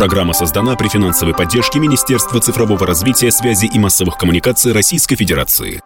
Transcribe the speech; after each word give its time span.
Программа 0.00 0.32
создана 0.32 0.76
при 0.76 0.88
финансовой 0.88 1.34
поддержке 1.34 1.78
Министерства 1.78 2.40
цифрового 2.40 2.86
развития, 2.86 3.30
связи 3.30 3.66
и 3.66 3.78
массовых 3.78 4.16
коммуникаций 4.16 4.72
Российской 4.72 5.14
Федерации. 5.14 5.82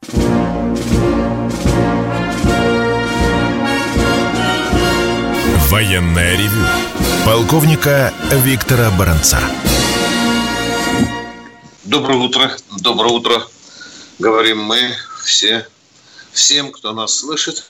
Военная 5.68 6.36
ревю. 6.36 6.64
Полковника 7.26 8.14
Виктора 8.30 8.92
Баранца. 8.92 9.40
Доброе 11.82 12.18
утро. 12.18 12.52
Доброе 12.82 13.14
утро. 13.14 13.42
Говорим 14.20 14.62
мы 14.62 14.92
все, 15.24 15.66
всем, 16.30 16.70
кто 16.70 16.92
нас 16.92 17.18
слышит. 17.18 17.68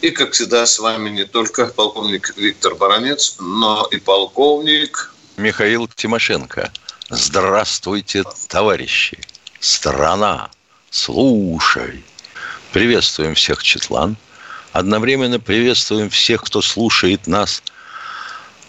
И, 0.00 0.10
как 0.10 0.32
всегда, 0.32 0.66
с 0.66 0.80
вами 0.80 1.10
не 1.10 1.24
только 1.24 1.68
полковник 1.68 2.36
Виктор 2.36 2.74
Баранец, 2.74 3.36
но 3.38 3.86
и 3.92 3.98
полковник 3.98 5.13
Михаил 5.36 5.88
Тимошенко. 5.88 6.70
Здравствуйте, 7.10 8.22
товарищи. 8.46 9.18
Страна, 9.58 10.48
слушай. 10.90 12.04
Приветствуем 12.72 13.34
всех, 13.34 13.62
Четлан. 13.62 14.16
Одновременно 14.72 15.40
приветствуем 15.40 16.08
всех, 16.08 16.44
кто 16.44 16.62
слушает 16.62 17.26
нас. 17.26 17.64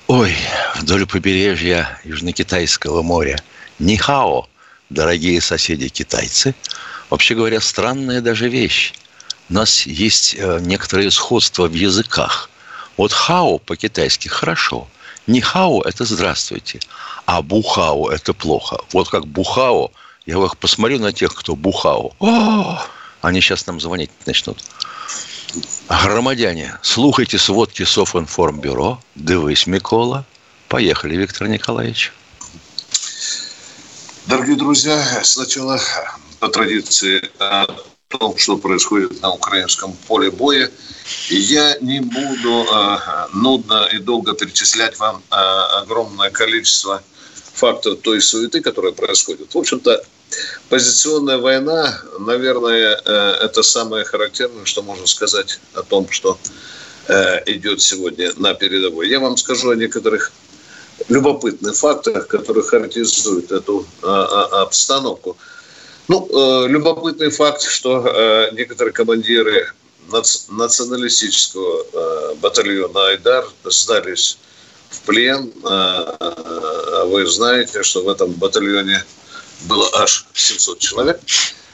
Ой, 0.07 0.35
вдоль 0.75 1.05
побережья 1.05 1.99
Южно-Китайского 2.03 3.03
моря. 3.03 3.39
Нихао, 3.77 4.49
дорогие 4.89 5.41
соседи 5.41 5.87
китайцы. 5.89 6.55
Вообще 7.11 7.35
говоря, 7.35 7.61
странная 7.61 8.21
даже 8.21 8.49
вещь. 8.49 8.93
У 9.49 9.53
нас 9.53 9.85
есть 9.85 10.33
э, 10.35 10.57
некоторые 10.61 11.11
сходства 11.11 11.67
в 11.67 11.73
языках. 11.73 12.49
Вот 12.97 13.13
хао 13.13 13.59
по-китайски 13.59 14.29
хорошо– 14.29 14.87
Нихао– 15.27 15.81
это 15.85 16.05
здравствуйте, 16.05 16.79
а 17.25 17.41
бухао– 17.41 18.09
это 18.11 18.33
плохо. 18.33 18.77
Вот 18.93 19.09
как 19.09 19.25
бухао, 19.25 19.91
я 20.25 20.37
вот 20.37 20.57
посмотрю 20.57 20.99
на 20.99 21.13
тех, 21.13 21.33
кто 21.33 21.55
бухао. 21.55 22.11
О, 22.19 22.85
они 23.21 23.41
сейчас 23.41 23.65
нам 23.65 23.81
звонить 23.81 24.11
начнут. 24.27 24.63
Громадяне, 25.89 26.77
слухайте 26.81 27.39
сводки 27.39 27.83
Софинформбюро. 27.83 28.99
Дивись, 29.15 29.67
Микола. 29.67 30.25
Поехали, 30.67 31.15
Виктор 31.15 31.47
Николаевич. 31.47 32.11
Дорогие 34.27 34.57
друзья, 34.57 35.21
сначала 35.23 35.79
по 36.39 36.49
традиции 36.49 37.29
том, 38.09 38.37
что 38.37 38.57
происходит 38.57 39.21
на 39.21 39.31
украинском 39.31 39.93
поле 40.07 40.29
боя. 40.29 40.69
Я 41.29 41.77
не 41.81 41.99
буду 41.99 42.65
э, 42.65 42.97
нудно 43.33 43.87
и 43.93 43.99
долго 43.99 44.33
перечислять 44.33 44.97
вам 44.97 45.21
э, 45.29 45.35
огромное 45.35 46.31
количество 46.31 47.03
фактов 47.53 47.99
той 48.01 48.21
суеты, 48.21 48.61
которая 48.61 48.91
происходит. 48.91 49.53
В 49.53 49.57
общем-то, 49.57 50.03
позиционная 50.69 51.37
война, 51.37 52.01
наверное, 52.19 52.99
э, 53.05 53.37
это 53.43 53.61
самое 53.61 54.03
характерное, 54.03 54.65
что 54.65 54.81
можно 54.81 55.05
сказать 55.05 55.59
о 55.75 55.83
том, 55.83 56.09
что 56.09 56.39
э, 57.07 57.53
идет 57.53 57.81
сегодня 57.81 58.31
на 58.37 58.55
передовой. 58.55 59.07
Я 59.07 59.19
вам 59.19 59.37
скажу 59.37 59.69
о 59.69 59.75
некоторых 59.75 60.31
любопытных 61.07 61.75
фактах, 61.75 62.27
которые 62.27 62.63
характеризуют 62.63 63.51
эту 63.51 63.85
э, 64.01 64.07
обстановку. 64.07 65.37
Ну, 66.07 66.27
э, 66.31 66.67
любопытный 66.67 67.29
факт, 67.29 67.61
что 67.61 68.49
некоторые 68.53 68.93
командиры 68.93 69.71
националистического 70.09 71.85
э, 71.93 72.35
батальона 72.35 73.07
«Айдар» 73.07 73.47
сдались 73.63 74.37
в 74.95 75.01
плен. 75.01 75.51
Э, 75.63 76.15
э, 76.19 77.03
вы 77.07 77.25
знаете, 77.27 77.83
что 77.83 78.03
в 78.03 78.09
этом 78.09 78.31
батальоне 78.31 79.03
было 79.67 79.89
аж 79.93 80.25
700 80.33 80.79
человек. 80.79 81.19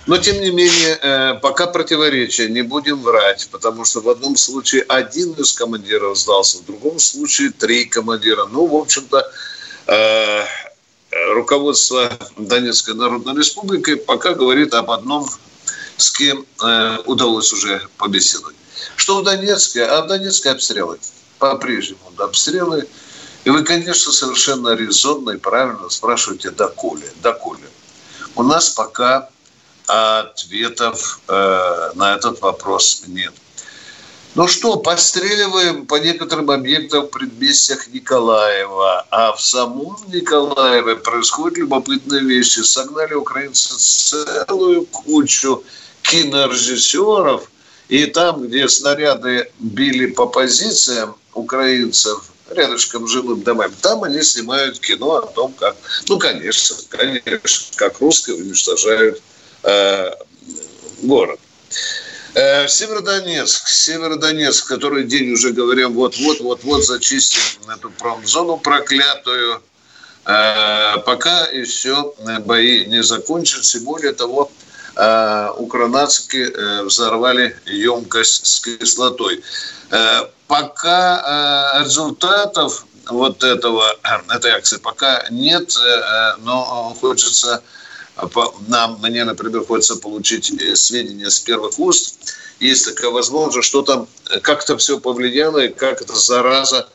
Но, 0.08 0.18
тем 0.18 0.42
не 0.42 0.50
менее, 0.50 0.98
э, 1.02 1.40
пока 1.42 1.68
противоречия, 1.68 2.50
не 2.50 2.64
будем 2.64 3.02
врать, 3.02 3.48
потому 3.52 3.86
что 3.86 4.02
в 4.02 4.10
одном 4.10 4.36
случае 4.36 4.82
один 4.84 5.34
из 5.34 5.54
командиров 5.54 6.18
сдался, 6.18 6.58
в 6.58 6.66
другом 6.66 7.00
случае 7.00 7.52
три 7.52 7.86
командира. 7.86 8.46
Ну, 8.46 8.66
в 8.66 8.76
общем-то, 8.76 9.28
руководство 11.34 12.10
Донецкой 12.38 12.96
Народной 12.96 13.36
Республики 13.36 13.96
пока 13.96 14.34
говорит 14.34 14.74
об 14.74 14.90
одном, 14.90 15.28
с 16.02 16.12
кем 16.12 16.46
э, 16.62 16.98
удалось 17.06 17.54
уже 17.54 17.88
побеседовать. 17.98 18.56
Что 18.96 19.22
в 19.22 19.24
Донецке? 19.24 19.86
А 19.86 20.02
в 20.02 20.08
Донецке 20.08 20.50
обстрелы. 20.50 21.00
По-прежнему 21.40 22.00
обстрелы. 22.18 22.88
И 23.44 23.50
вы, 23.50 23.64
конечно, 23.64 24.12
совершенно 24.12 24.76
резонно 24.76 25.32
и 25.32 25.38
правильно 25.38 25.90
спрашиваете, 25.90 26.52
доколе, 26.52 27.12
доколе. 27.22 27.68
У 28.36 28.44
нас 28.44 28.70
пока 28.70 29.30
ответов 29.88 31.20
э, 31.28 31.92
на 31.96 32.16
этот 32.16 32.42
вопрос 32.42 33.04
нет. 33.08 33.34
Ну 34.34 34.48
что, 34.48 34.78
постреливаем 34.78 35.86
по 35.86 35.96
некоторым 35.96 36.52
объектам 36.52 37.04
в 37.04 37.10
предместьях 37.10 37.88
Николаева. 37.90 39.06
А 39.12 39.34
в 39.34 39.42
самом 39.42 39.98
Николаеве 40.08 40.96
происходят 40.96 41.58
любопытные 41.58 42.22
вещи. 42.22 42.62
Согнали 42.62 43.14
украинцы 43.14 43.76
целую 43.78 44.86
кучу 44.86 45.64
кинорежиссеров. 46.12 47.50
И 47.88 48.06
там, 48.06 48.48
где 48.48 48.68
снаряды 48.70 49.52
били 49.60 50.08
по 50.08 50.28
позициям 50.28 51.16
украинцев, 51.34 52.32
рядышком 52.50 53.08
жилым 53.08 53.42
домами, 53.44 53.74
там 53.82 54.04
они 54.04 54.22
снимают 54.22 54.80
кино 54.80 55.16
о 55.16 55.28
том, 55.28 55.54
как, 55.54 55.76
ну, 56.08 56.20
конечно, 56.20 56.76
конечно, 56.90 57.66
как 57.76 58.00
русские 58.00 58.38
уничтожают 58.38 59.22
э, 59.64 60.12
город. 61.02 61.40
Э, 62.34 62.68
Северодонецк, 62.68 63.68
Северодонецк, 63.68 64.68
который 64.68 65.04
день 65.06 65.32
уже 65.32 65.52
говорим, 65.52 65.94
вот-вот, 65.94 66.40
вот-вот 66.42 66.86
зачистим 66.86 67.42
эту 67.70 67.90
промзону 67.90 68.58
проклятую. 68.58 69.62
Э, 70.26 70.98
пока 71.06 71.46
еще 71.48 72.14
бои 72.46 72.86
не 72.86 73.02
закончились, 73.02 73.76
и 73.76 73.80
более 73.80 74.14
того, 74.14 74.51
э, 74.51 74.51
укранацики 75.58 76.84
взорвали 76.84 77.56
емкость 77.66 78.46
с 78.46 78.60
кислотой. 78.60 79.44
Пока 80.48 81.82
результатов 81.84 82.86
вот 83.08 83.44
этого, 83.44 83.96
этой 84.30 84.52
акции 84.52 84.78
пока 84.78 85.26
нет, 85.30 85.74
но 86.40 86.96
хочется 87.00 87.62
а 88.16 88.30
нам, 88.68 89.00
мне, 89.02 89.24
например, 89.24 89.66
хочется 89.66 89.96
получить 89.96 90.52
э, 90.52 90.76
сведения 90.76 91.30
с 91.30 91.40
первых 91.40 91.80
уст, 91.80 92.36
есть 92.60 92.86
такая 92.86 93.10
возможность, 93.10 93.68
что 93.68 93.82
там 93.82 94.08
э, 94.30 94.40
как-то 94.40 94.78
все 94.78 95.00
повлияло 95.00 95.60
и 95.60 95.70
как 95.70 96.02
эта 96.02 96.14
зараза 96.14 96.88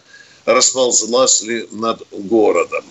расползлась 0.44 1.42
ли 1.42 1.68
над 1.72 2.02
городом. 2.12 2.84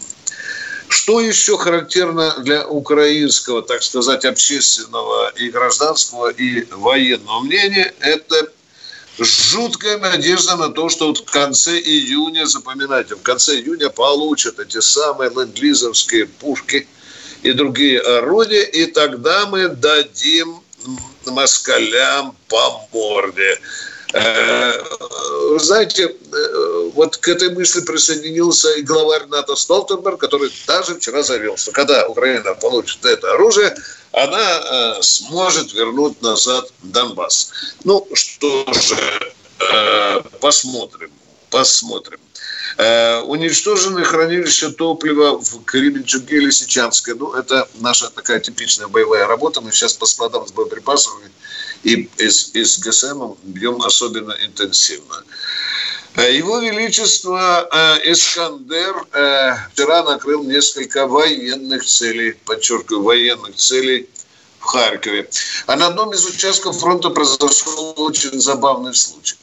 Что 0.96 1.20
еще 1.20 1.58
характерно 1.58 2.34
для 2.40 2.66
украинского, 2.66 3.62
так 3.62 3.84
сказать, 3.84 4.26
общественного 4.26 5.30
и 5.36 5.50
гражданского 5.50 6.30
и 6.30 6.66
военного 6.72 7.42
мнения, 7.42 7.94
это 8.00 8.50
жуткая 9.20 9.98
надежда 9.98 10.56
на 10.56 10.70
то, 10.70 10.90
что 10.90 11.08
вот 11.08 11.20
в 11.20 11.26
конце 11.26 11.80
июня, 11.80 12.46
запоминайте, 12.46 13.16
в 13.16 13.22
конце 13.22 13.56
июня 13.58 13.90
получат 13.90 14.60
эти 14.60 14.80
самые 14.80 15.30
ленд-лизовские 15.30 16.28
пушки– 16.28 16.88
и 17.46 17.52
другие 17.52 18.00
орудия, 18.00 18.64
и 18.64 18.88
тогда 18.88 19.46
мы 19.46 19.68
дадим 19.68 20.62
москалям 21.28 22.36
по 22.48 22.88
морде. 22.92 23.60
Э, 24.16 24.72
знаете, 25.60 26.06
э, 26.06 26.90
вот 26.94 27.18
к 27.18 27.28
этой 27.28 27.50
мысли 27.50 27.82
присоединился 27.82 28.72
и 28.76 28.82
главарь 28.82 29.26
НАТО 29.26 29.58
Столтенберг, 29.58 30.22
который 30.22 30.50
даже 30.66 30.96
вчера 30.96 31.22
заявил, 31.22 31.58
что 31.58 31.74
когда 31.74 32.08
Украина 32.08 32.54
получит 32.54 33.04
это 33.04 33.34
оружие, 33.34 33.76
она 34.14 34.62
э, 34.98 35.02
сможет 35.02 35.74
вернуть 35.74 36.22
назад 36.22 36.72
Донбасс. 36.84 37.52
Ну, 37.84 38.08
что 38.14 38.66
же, 38.72 39.34
посмотрим, 40.40 41.12
посмотрим. 41.56 42.20
Э, 42.78 43.22
уничтожены 43.22 44.04
хранилища 44.04 44.72
топлива 44.72 45.40
в 45.40 45.64
Кременчуге 45.64 46.36
и 46.36 46.40
Лисичанске. 46.42 47.14
Ну, 47.14 47.32
это 47.32 47.70
наша 47.76 48.10
такая 48.10 48.42
типичная 48.42 48.88
боевая 48.88 49.26
работа. 49.26 49.62
Мы 49.62 49.72
сейчас 49.72 49.94
по 49.94 50.06
складам 50.06 50.46
с 50.46 50.52
боеприпасами 50.52 51.32
и 51.84 52.10
с, 52.18 52.50
и 52.54 52.66
с 52.66 52.78
ГСМ 52.80 53.36
бьем 53.44 53.82
особенно 53.82 54.36
интенсивно. 54.46 55.24
Э, 56.18 56.36
его 56.36 56.60
Величество 56.60 57.70
э, 57.72 58.12
Искандер 58.12 58.96
э, 59.14 59.56
вчера 59.72 60.04
накрыл 60.04 60.44
несколько 60.44 61.08
военных 61.08 61.86
целей, 61.86 62.34
подчеркиваю, 62.34 63.04
военных 63.04 63.56
целей 63.56 64.10
в 64.60 64.66
Харькове. 64.66 65.30
А 65.68 65.78
на 65.78 65.88
одном 65.88 66.14
из 66.14 66.26
участков 66.26 66.78
фронта 66.78 67.12
произошел 67.12 67.94
очень 67.96 68.42
забавный 68.42 68.94
случай. 68.94 69.38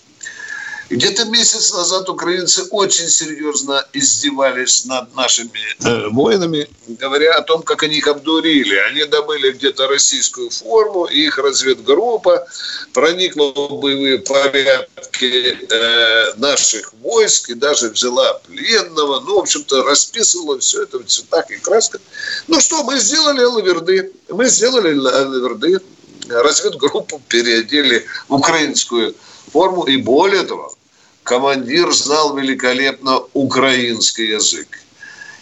Где-то 0.93 1.25
месяц 1.25 1.73
назад 1.73 2.11
украинцы 2.11 2.65
очень 2.71 3.09
серьезно 3.09 3.83
издевались 3.95 4.85
над 4.85 5.15
нашими 5.15 5.51
э, 5.81 6.09
воинами, 6.09 6.69
говоря 6.87 7.37
о 7.37 7.41
том, 7.41 7.63
как 7.63 7.83
они 7.83 7.97
их 7.97 8.07
обдурили. 8.09 8.77
Они 8.91 9.07
добыли 9.07 9.53
где-то 9.53 9.89
российскую 9.89 10.51
форму, 10.51 11.07
и 11.07 11.25
их 11.25 11.39
разведгруппа 11.39 12.47
проникла 12.93 13.55
в 13.55 13.81
боевые 13.81 14.19
порядки 14.19 15.57
э, 15.67 16.35
наших 16.37 16.93
войск 17.01 17.49
и 17.49 17.55
даже 17.55 17.89
взяла 17.89 18.35
пленного. 18.47 19.21
Ну, 19.21 19.37
в 19.37 19.39
общем-то, 19.39 19.85
расписывала 19.85 20.59
все 20.59 20.83
это 20.83 20.99
в 20.99 21.07
цветах 21.07 21.51
и 21.51 21.57
красках. 21.57 22.03
Ну 22.49 22.61
что, 22.61 22.85
мы 22.85 22.99
сделали 22.99 23.43
лаверды. 23.43 24.13
Мы 24.29 24.47
сделали 24.47 24.95
лаверды. 24.95 25.81
Разведгруппу 26.29 27.23
переодели 27.29 28.05
в 28.29 28.35
украинскую 28.35 29.15
форму. 29.51 29.85
И 29.85 29.97
более 29.97 30.43
того, 30.43 30.77
командир 31.23 31.93
знал 31.93 32.37
великолепно 32.37 33.23
украинский 33.33 34.29
язык. 34.29 34.79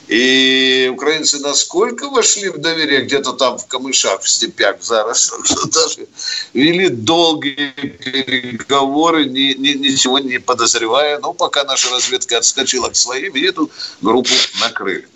И 0.08 0.90
украинцы 0.92 1.38
насколько 1.38 2.08
вошли 2.08 2.48
в 2.48 2.58
доверие 2.58 3.02
где-то 3.02 3.32
там 3.32 3.58
в 3.58 3.66
камышах, 3.66 4.22
в 4.22 4.28
степях, 4.28 4.80
в 4.80 4.82
зарослях, 4.82 5.46
что 5.46 5.68
даже 5.68 6.08
вели 6.52 6.88
долгие 6.88 7.70
переговоры, 7.70 9.26
ни, 9.26 9.54
ни, 9.54 9.74
ничего 9.74 10.18
не 10.18 10.38
подозревая. 10.38 11.20
Ну, 11.20 11.32
пока 11.32 11.62
наша 11.62 11.90
разведка 11.90 12.38
отскочила 12.38 12.88
к 12.88 12.96
своим, 12.96 13.34
и 13.36 13.42
эту 13.42 13.70
группу 14.00 14.32
накрыли. 14.60 15.06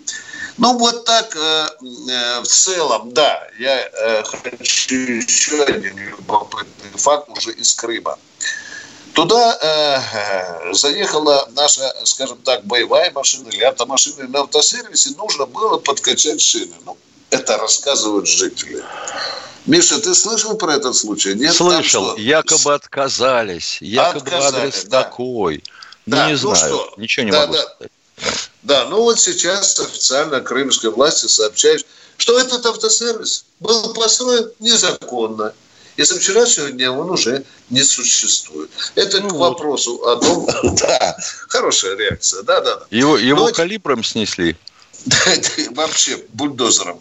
Ну, 0.57 0.77
вот 0.77 1.03
так 1.03 1.35
э, 1.35 1.67
э, 2.09 2.41
в 2.41 2.47
целом, 2.47 3.11
да, 3.11 3.45
я 3.59 3.77
э, 3.77 4.23
хочу 4.23 4.95
еще 4.95 5.61
один 5.63 5.97
любопытный 5.97 6.91
факт 6.97 7.27
уже 7.29 7.51
из 7.51 7.75
Крыма. 7.75 8.17
Туда 9.15 9.57
э, 9.61 10.73
заехала 10.73 11.47
наша, 11.55 11.95
скажем 12.03 12.37
так, 12.39 12.65
боевая 12.65 13.11
машина 13.11 13.47
или 13.47 13.63
автомашина. 13.63 14.27
На 14.27 14.41
автосервисе 14.41 15.11
нужно 15.11 15.45
было 15.45 15.77
подкачать 15.77 16.41
шины. 16.41 16.73
Ну, 16.85 16.97
это 17.29 17.57
рассказывают 17.57 18.27
жители. 18.27 18.83
Миша, 19.65 20.01
ты 20.01 20.13
слышал 20.13 20.57
про 20.57 20.75
этот 20.75 20.97
случай? 20.97 21.33
Нет, 21.33 21.55
Слышал. 21.55 22.07
Там, 22.07 22.15
что... 22.15 22.21
Якобы 22.21 22.73
отказались. 22.73 23.77
Якобы 23.81 24.19
Отказали, 24.19 24.67
адрес 24.67 24.83
да. 24.83 25.03
такой. 25.03 25.63
Ну, 26.05 26.15
да, 26.17 26.25
не 26.27 26.33
ну 26.33 26.37
знаю. 26.37 26.57
Что? 26.57 26.93
Ничего 26.97 27.25
не 27.25 27.31
да, 27.31 27.39
могу 27.39 27.53
да. 27.53 27.61
сказать. 27.61 27.91
Да, 28.63 28.85
ну 28.89 29.01
вот 29.01 29.19
сейчас 29.19 29.79
официально 29.79 30.41
крымские 30.41 30.91
власти 30.91 31.27
сообщают, 31.27 31.85
что 32.17 32.37
этот 32.37 32.65
автосервис 32.65 33.45
был 33.61 33.93
построен 33.93 34.51
незаконно 34.59 35.53
и 35.97 36.03
со 36.03 36.19
вчерашнего 36.19 36.71
дня 36.71 36.91
он 36.91 37.09
уже 37.09 37.43
не 37.69 37.83
существует. 37.83 38.69
Это 38.95 39.21
ну, 39.21 39.29
к 39.29 39.33
вопросу 39.33 39.95
о 40.05 40.17
том... 40.17 40.47
Да, 40.75 41.17
хорошая 41.47 41.95
реакция. 41.95 42.43
Да, 42.43 42.61
да, 42.61 42.75
да. 42.75 42.85
Его, 42.89 43.17
его 43.17 43.47
Но... 43.47 43.53
калибром 43.53 44.03
снесли. 44.03 44.57
Вообще, 45.71 46.17
бульдозером. 46.33 46.99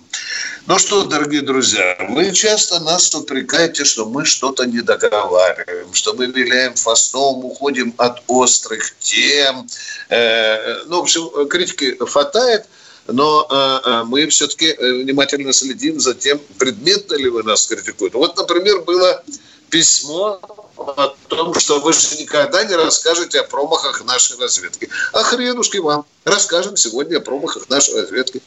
Ну 0.67 0.79
что, 0.79 1.05
дорогие 1.05 1.43
друзья, 1.43 1.97
вы 2.11 2.33
часто 2.33 2.81
нас 2.81 3.15
упрекаете, 3.15 3.85
что 3.85 4.07
мы 4.07 4.25
что-то 4.25 4.65
не 4.65 4.81
договариваем, 4.81 5.93
что 5.93 6.15
мы 6.15 6.27
виляем 6.27 6.75
фастом, 6.75 7.45
уходим 7.45 7.95
от 7.99 8.23
острых 8.27 8.95
тем. 8.99 9.69
Э, 10.09 10.85
ну, 10.87 11.01
в 11.01 11.03
общем, 11.03 11.49
критики 11.49 11.97
хватает– 11.99 12.67
но 13.07 13.47
э, 13.51 13.89
э, 13.89 14.03
мы 14.05 14.27
все-таки 14.29 14.67
э, 14.67 15.03
внимательно 15.03 15.53
следим 15.53 16.01
за 16.01 16.15
тем, 16.15 16.41
предметно 16.59 17.15
ли 17.15 17.29
вы 17.29 17.43
нас 17.43 17.67
критикуете. 17.67 18.17
Вот, 18.17 18.37
например, 18.37 18.81
было 18.83 19.23
письмо 19.69 20.41
о 20.77 21.09
том, 21.29 21.59
что 21.59 21.81
вы 21.81 21.93
же 21.93 22.17
никогда 22.19 22.65
не 22.65 22.75
расскажете 22.75 23.41
о 23.41 23.45
промахах 23.45 24.05
нашей 24.05 24.39
разведки. 24.39 24.89
А 25.13 25.23
хренушки 25.23 25.79
вам. 25.79 26.07
Расскажем 26.25 26.77
сегодня 26.77 27.19
о 27.19 27.21
промахах 27.21 27.69
нашей 27.69 28.01
разведки. 28.01 28.41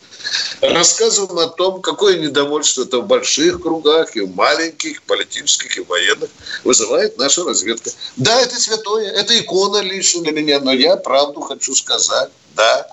Рассказываем 0.61 1.37
о 1.39 1.47
том, 1.47 1.81
какое 1.81 2.17
недовольство 2.17 2.83
это 2.83 2.99
в 2.99 3.07
больших 3.07 3.61
кругах 3.61 4.15
и 4.15 4.21
в 4.21 4.35
маленьких, 4.35 5.03
политических 5.03 5.77
и 5.77 5.81
военных 5.81 6.29
вызывает 6.63 7.17
наша 7.17 7.43
разведка. 7.43 7.91
Да, 8.15 8.41
это 8.41 8.55
святое, 8.59 9.11
это 9.11 9.37
икона 9.37 9.81
лично 9.81 10.21
для 10.23 10.31
меня, 10.31 10.59
но 10.59 10.71
я 10.73 10.97
правду 10.97 11.41
хочу 11.41 11.75
сказать. 11.75 12.31
Да, 12.55 12.87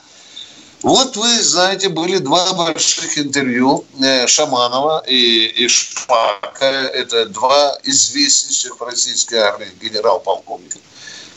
вот 0.85 1.17
вы 1.17 1.41
знаете, 1.41 1.89
были 1.89 2.19
два 2.19 2.53
больших 2.53 3.17
интервью 3.19 3.87
э, 4.03 4.27
Шаманова 4.27 5.03
и, 5.07 5.47
и 5.47 5.67
Шпака. 5.67 6.67
Это 6.67 7.25
два 7.25 7.79
известнейших 7.85 8.79
в 8.79 8.85
российской 8.85 9.37
армии 9.37 9.69
генерал-полковника, 9.81 10.77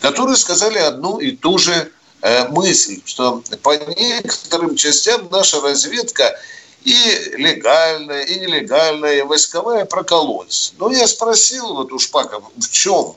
которые 0.01 0.35
сказали 0.35 0.79
одну 0.79 1.19
и 1.19 1.31
ту 1.31 1.57
же 1.57 1.91
э, 2.21 2.47
мысль, 2.49 3.01
что 3.05 3.41
по 3.63 3.73
некоторым 3.77 4.75
частям 4.75 5.29
наша 5.31 5.61
разведка 5.61 6.37
и 6.83 7.33
легальная, 7.37 8.23
и 8.23 8.39
нелегальная, 8.41 9.19
и 9.19 9.21
войсковая 9.21 9.85
прокололась. 9.85 10.73
Но 10.77 10.91
я 10.91 11.07
спросил 11.07 11.73
вот 11.73 11.93
у 11.93 11.99
Шпака, 11.99 12.41
в 12.41 12.69
чем 12.69 13.15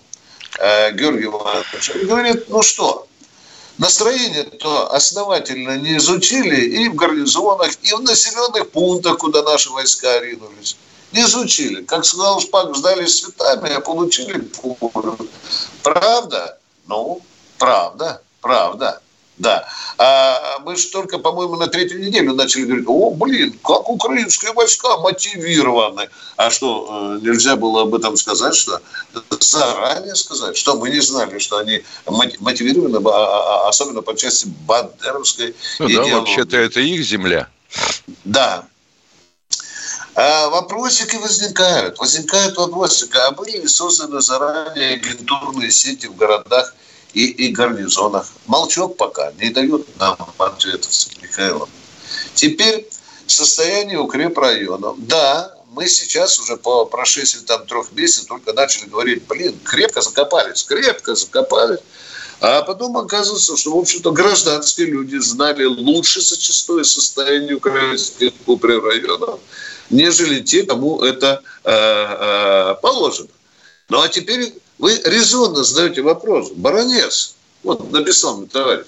э, 0.61 0.93
Георгий 0.93 1.25
Иванович? 1.25 1.91
Он 1.93 2.07
говорит, 2.07 2.49
ну 2.49 2.63
что, 2.63 3.09
настроение-то 3.81 4.93
основательно 4.95 5.77
не 5.79 5.97
изучили 5.97 6.83
и 6.83 6.89
в 6.89 6.95
гарнизонах, 6.95 7.73
и 7.83 7.93
в 7.95 8.01
населенных 8.03 8.71
пунктах, 8.71 9.19
куда 9.19 9.43
наши 9.43 9.71
войска 9.71 10.21
ринулись. 10.21 10.77
Не 11.13 11.23
изучили. 11.23 11.83
Как 11.83 12.05
сказал 12.05 12.41
Шпак, 12.41 12.77
ждали 12.77 13.07
с 13.07 13.21
цветами, 13.21 13.71
а 13.71 13.81
получили 13.81 14.39
пулю. 14.39 15.19
Правда? 15.83 16.59
Ну, 16.87 17.23
правда, 17.59 18.23
правда. 18.41 19.01
Да. 19.41 19.67
А 19.97 20.59
мы 20.61 20.77
же 20.77 20.89
только, 20.89 21.19
по-моему, 21.19 21.57
на 21.57 21.67
третью 21.67 21.99
неделю 21.99 22.35
начали 22.35 22.65
говорить, 22.65 22.85
о, 22.87 23.11
блин, 23.11 23.59
как 23.65 23.89
украинские 23.89 24.53
войска 24.53 24.99
мотивированы. 24.99 26.11
А 26.37 26.51
что, 26.51 27.17
э, 27.17 27.25
нельзя 27.25 27.57
было 27.57 27.83
об 27.83 27.95
этом 27.95 28.19
сказать, 28.19 28.55
что 28.55 28.81
заранее 29.41 30.15
сказать, 30.15 30.59
что 30.59 30.77
мы 30.77 30.91
не 30.91 31.01
знали, 31.01 31.39
что 31.39 31.57
они 31.57 31.83
мотивированы, 32.07 32.99
а, 32.99 33.11
а, 33.11 33.65
а, 33.65 33.69
особенно 33.71 34.03
по 34.03 34.15
части 34.15 34.47
бандеровской 34.67 35.57
ну, 35.79 35.89
идеологии. 35.89 36.11
Да, 36.11 36.19
вообще-то 36.19 36.57
это 36.59 36.81
их 36.81 37.03
земля. 37.03 37.49
Да, 38.25 38.67
а 40.15 40.51
вопросики 40.51 41.17
возникают. 41.17 41.99
Возникают 41.99 42.57
вопросики. 42.59 43.17
А 43.17 43.31
были 43.31 43.59
ли 43.59 43.69
созданы 43.69 44.21
заранее 44.21 44.97
агентурные 44.97 45.71
сети 45.71 46.07
в 46.07 46.17
городах 46.17 46.75
и, 47.15 47.27
и 47.27 47.53
гарнизонах. 47.53 48.27
Молчок 48.47 48.97
пока, 48.97 49.33
не 49.41 49.51
дают 49.51 49.87
нам 49.99 50.17
ответов 50.39 50.93
с 50.93 51.11
Михаилом. 51.21 51.69
Теперь 52.35 52.89
состояние 53.27 53.99
укрепрайонов. 53.99 54.97
Да, 55.07 55.55
мы 55.73 55.89
сейчас 55.89 56.39
уже 56.39 56.57
по 56.57 56.85
прошествии 56.85 57.45
там 57.45 57.67
трех 57.67 57.93
месяцев 57.93 58.27
только 58.27 58.53
начали 58.53 58.89
говорить, 58.89 59.27
блин, 59.27 59.59
крепко 59.65 60.01
закопались, 60.01 60.63
крепко 60.63 61.15
закопались. 61.15 61.81
А 62.41 62.63
потом 62.63 62.97
оказывается, 62.97 63.57
что, 63.57 63.77
в 63.77 63.79
общем-то, 63.79 64.13
гражданские 64.13 64.87
люди 64.87 65.19
знали 65.19 65.65
лучше 65.65 66.23
зачастую 66.23 66.85
состояние 66.85 67.57
украинских 67.57 68.33
укрепрайонов, 68.47 69.41
нежели 69.91 70.41
те, 70.41 70.63
кому 70.63 71.03
это 71.03 71.43
э, 71.65 71.71
э, 71.71 72.75
положено. 72.81 73.29
Ну, 73.91 74.01
а 74.01 74.09
теперь 74.09 74.55
вы 74.81 75.01
резонно 75.05 75.63
задаете 75.63 76.03
вопрос. 76.03 76.51
Баронец, 76.53 77.35
вот 77.63 77.93
написал 77.93 78.39
мне 78.39 78.47
товарищ, 78.47 78.87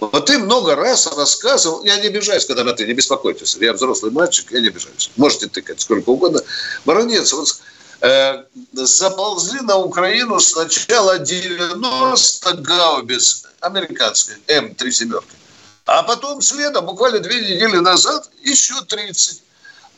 вот 0.00 0.26
ты 0.26 0.38
много 0.38 0.74
раз 0.74 1.06
рассказывал, 1.06 1.84
я 1.84 2.00
не 2.00 2.06
обижаюсь, 2.06 2.46
когда 2.46 2.64
на 2.64 2.72
ты, 2.72 2.86
не 2.86 2.94
беспокойтесь, 2.94 3.54
я 3.60 3.74
взрослый 3.74 4.10
мальчик, 4.10 4.50
я 4.50 4.60
не 4.60 4.68
обижаюсь. 4.68 5.10
Можете 5.16 5.46
тыкать 5.48 5.80
сколько 5.82 6.08
угодно. 6.08 6.40
Баронец, 6.86 7.34
вот 7.34 7.60
э, 8.00 8.44
заползли 8.72 9.60
на 9.60 9.76
Украину 9.76 10.40
сначала 10.40 11.18
90 11.18 12.54
гаубиц 12.54 13.44
американских, 13.60 14.38
М3 14.46 14.90
семерки. 14.90 15.36
А 15.84 16.02
потом 16.02 16.40
следом, 16.40 16.86
буквально 16.86 17.18
две 17.18 17.42
недели 17.42 17.76
назад, 17.76 18.30
еще 18.42 18.80
30. 18.80 19.42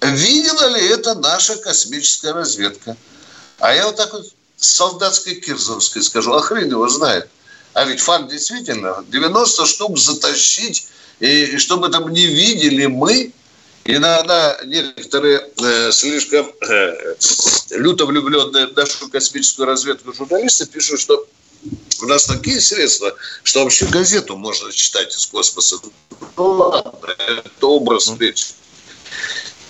Видела 0.00 0.66
ли 0.76 0.88
это 0.88 1.14
наша 1.14 1.54
космическая 1.56 2.32
разведка? 2.32 2.96
А 3.60 3.72
я 3.72 3.86
вот 3.86 3.94
так 3.94 4.12
вот 4.12 4.24
солдатской 4.62 5.34
кирзовской 5.34 6.02
скажу, 6.02 6.32
а 6.32 6.40
хрен 6.40 6.70
его 6.70 6.88
знает. 6.88 7.28
А 7.74 7.84
ведь 7.84 8.00
факт 8.00 8.30
действительно, 8.30 9.04
90 9.08 9.66
штук 9.66 9.98
затащить, 9.98 10.86
и, 11.20 11.44
и 11.44 11.58
чтобы 11.58 11.88
там 11.88 12.08
не 12.12 12.26
видели 12.26 12.86
мы, 12.86 13.32
иногда 13.84 14.58
некоторые 14.64 15.48
э, 15.62 15.90
слишком 15.92 16.52
э, 16.60 17.14
люто 17.70 18.06
влюбленные 18.06 18.68
в 18.68 18.76
нашу 18.76 19.08
космическую 19.08 19.66
разведку 19.66 20.12
журналисты 20.12 20.66
пишут, 20.66 21.00
что 21.00 21.26
у 22.00 22.06
нас 22.06 22.26
такие 22.26 22.60
средства, 22.60 23.14
что 23.42 23.64
вообще 23.64 23.86
газету 23.86 24.36
можно 24.36 24.72
читать 24.72 25.14
из 25.14 25.26
космоса. 25.26 25.78
Ну 26.36 26.44
ладно, 26.44 26.92
это 27.18 27.66
образ 27.66 28.10
речи. 28.18 28.46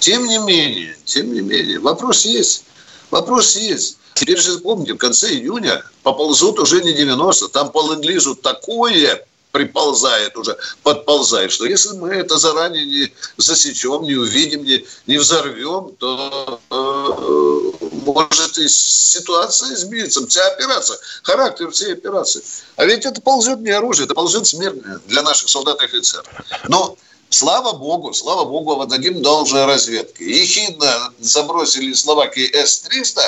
Тем 0.00 0.26
не 0.26 0.38
менее, 0.38 0.96
тем 1.04 1.32
не 1.32 1.40
менее, 1.40 1.78
вопрос 1.78 2.24
есть. 2.24 2.64
Вопрос 3.10 3.56
есть. 3.56 3.98
Теперь 4.22 4.38
же 4.38 4.58
помните, 4.58 4.94
в 4.94 4.98
конце 4.98 5.30
июня 5.30 5.82
поползут 6.04 6.60
уже 6.60 6.80
не 6.80 6.92
90, 6.92 7.48
там 7.48 7.72
по 7.72 7.82
ленд 7.92 8.40
такое 8.40 9.26
приползает 9.50 10.36
уже, 10.36 10.56
подползает, 10.84 11.50
что 11.50 11.66
если 11.66 11.96
мы 11.96 12.10
это 12.10 12.38
заранее 12.38 12.86
не 12.86 13.12
засечем, 13.36 14.04
не 14.04 14.14
увидим, 14.14 14.62
не, 14.62 14.86
не 15.08 15.18
взорвем, 15.18 15.96
то 15.98 16.60
э, 16.70 17.86
может 18.04 18.58
и 18.58 18.68
ситуация 18.68 19.74
изменится, 19.74 20.24
вся 20.24 20.46
операция, 20.52 20.98
характер 21.24 21.72
всей 21.72 21.94
операции. 21.94 22.44
А 22.76 22.84
ведь 22.84 23.04
это 23.04 23.20
ползет 23.20 23.58
не 23.58 23.72
оружие, 23.72 24.04
это 24.04 24.14
ползет 24.14 24.46
смерть 24.46 24.78
для 25.08 25.22
наших 25.22 25.48
солдат 25.48 25.82
и 25.82 25.86
офицеров. 25.86 26.26
Но 26.68 26.96
Слава 27.28 27.72
богу, 27.72 28.12
слава 28.12 28.44
богу, 28.44 28.78
отдадим 28.78 29.22
должное 29.22 29.64
разведке. 29.64 30.22
Ехидно 30.22 31.14
забросили 31.18 31.94
Словакии 31.94 32.46
С-300, 32.54 33.22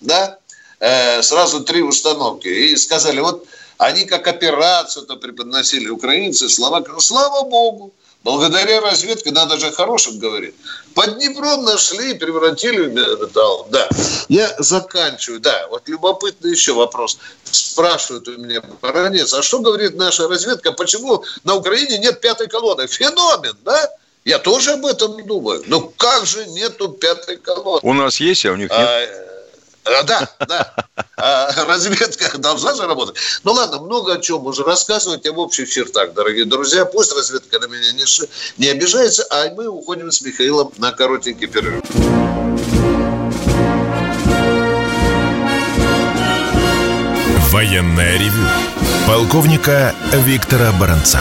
да, 0.00 0.38
э, 0.80 1.22
сразу 1.22 1.60
три 1.60 1.82
установки. 1.82 2.48
И 2.48 2.76
сказали, 2.76 3.20
вот 3.20 3.46
они 3.78 4.04
как 4.04 4.26
операцию-то 4.26 5.16
преподносили 5.16 5.88
украинцы, 5.88 6.48
словаки. 6.48 6.88
Ну, 6.90 7.00
слава 7.00 7.48
богу, 7.48 7.94
благодаря 8.22 8.80
разведке, 8.80 9.30
надо 9.30 9.58
же 9.58 9.70
хорошим 9.72 10.18
говорить. 10.18 10.54
Под 10.94 11.18
Днепром 11.18 11.64
нашли, 11.64 12.14
превратили 12.14 12.82
в 12.82 12.92
металл. 12.92 13.68
Да. 13.70 13.88
Я 14.28 14.54
заканчиваю. 14.58 15.40
Да, 15.40 15.66
вот 15.70 15.88
любопытный 15.88 16.50
еще 16.50 16.72
вопрос. 16.72 17.18
Спрашивают 17.44 18.28
у 18.28 18.36
меня 18.36 18.62
баронец, 18.82 19.32
а 19.32 19.42
что 19.42 19.60
говорит 19.60 19.96
наша 19.96 20.28
разведка, 20.28 20.72
почему 20.72 21.24
на 21.44 21.54
Украине 21.54 21.98
нет 21.98 22.20
пятой 22.20 22.48
колонны? 22.48 22.86
Феномен, 22.86 23.56
да? 23.64 23.90
Я 24.24 24.38
тоже 24.38 24.72
об 24.72 24.84
этом 24.84 25.26
думаю. 25.26 25.62
Ну 25.66 25.92
как 25.96 26.26
же 26.26 26.44
нету 26.46 26.88
пятой 26.88 27.38
колонны? 27.38 27.80
У 27.82 27.94
нас 27.94 28.20
есть, 28.20 28.44
а 28.44 28.52
у 28.52 28.56
них 28.56 28.70
нет. 28.70 28.78
А, 28.78 28.84
а, 28.84 29.30
да, 30.04 30.28
да. 30.46 30.74
А 31.16 31.64
разведка 31.66 32.38
должна 32.38 32.74
же 32.74 32.86
работать. 32.86 33.16
Ну 33.44 33.52
ладно, 33.52 33.80
много 33.80 34.14
о 34.14 34.18
чем 34.18 34.46
уже 34.46 34.62
рассказывать, 34.62 35.26
а 35.26 35.32
в 35.32 35.38
общих 35.38 35.70
чертах, 35.70 36.12
дорогие 36.14 36.44
друзья. 36.44 36.84
Пусть 36.84 37.14
разведка 37.14 37.58
на 37.58 37.66
меня 37.66 37.92
не, 37.92 38.04
не 38.58 38.68
обижается, 38.68 39.26
а 39.30 39.50
мы 39.54 39.68
уходим 39.68 40.10
с 40.10 40.22
Михаилом 40.22 40.72
на 40.78 40.92
коротенький 40.92 41.46
перерыв. 41.46 41.82
Военная 47.50 48.16
ревю. 48.16 48.46
Полковника 49.06 49.94
Виктора 50.12 50.72
Баранца. 50.72 51.20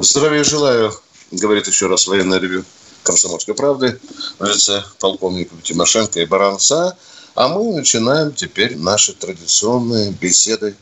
Здравия 0.00 0.42
желаю, 0.42 0.92
говорит 1.30 1.66
еще 1.66 1.86
раз 1.86 2.06
военное 2.06 2.40
ревю 2.40 2.64
«Комсомольской 3.04 3.54
правды» 3.54 4.00
в 4.38 4.44
лице 4.44 4.82
полковника 4.98 5.54
Тимошенко 5.62 6.20
и 6.20 6.26
Баранца. 6.26 6.96
А 7.34 7.48
мы 7.48 7.74
начинаем 7.74 8.32
теперь 8.32 8.76
наши 8.76 9.12
традиционные 9.12 10.12
беседы 10.12 10.74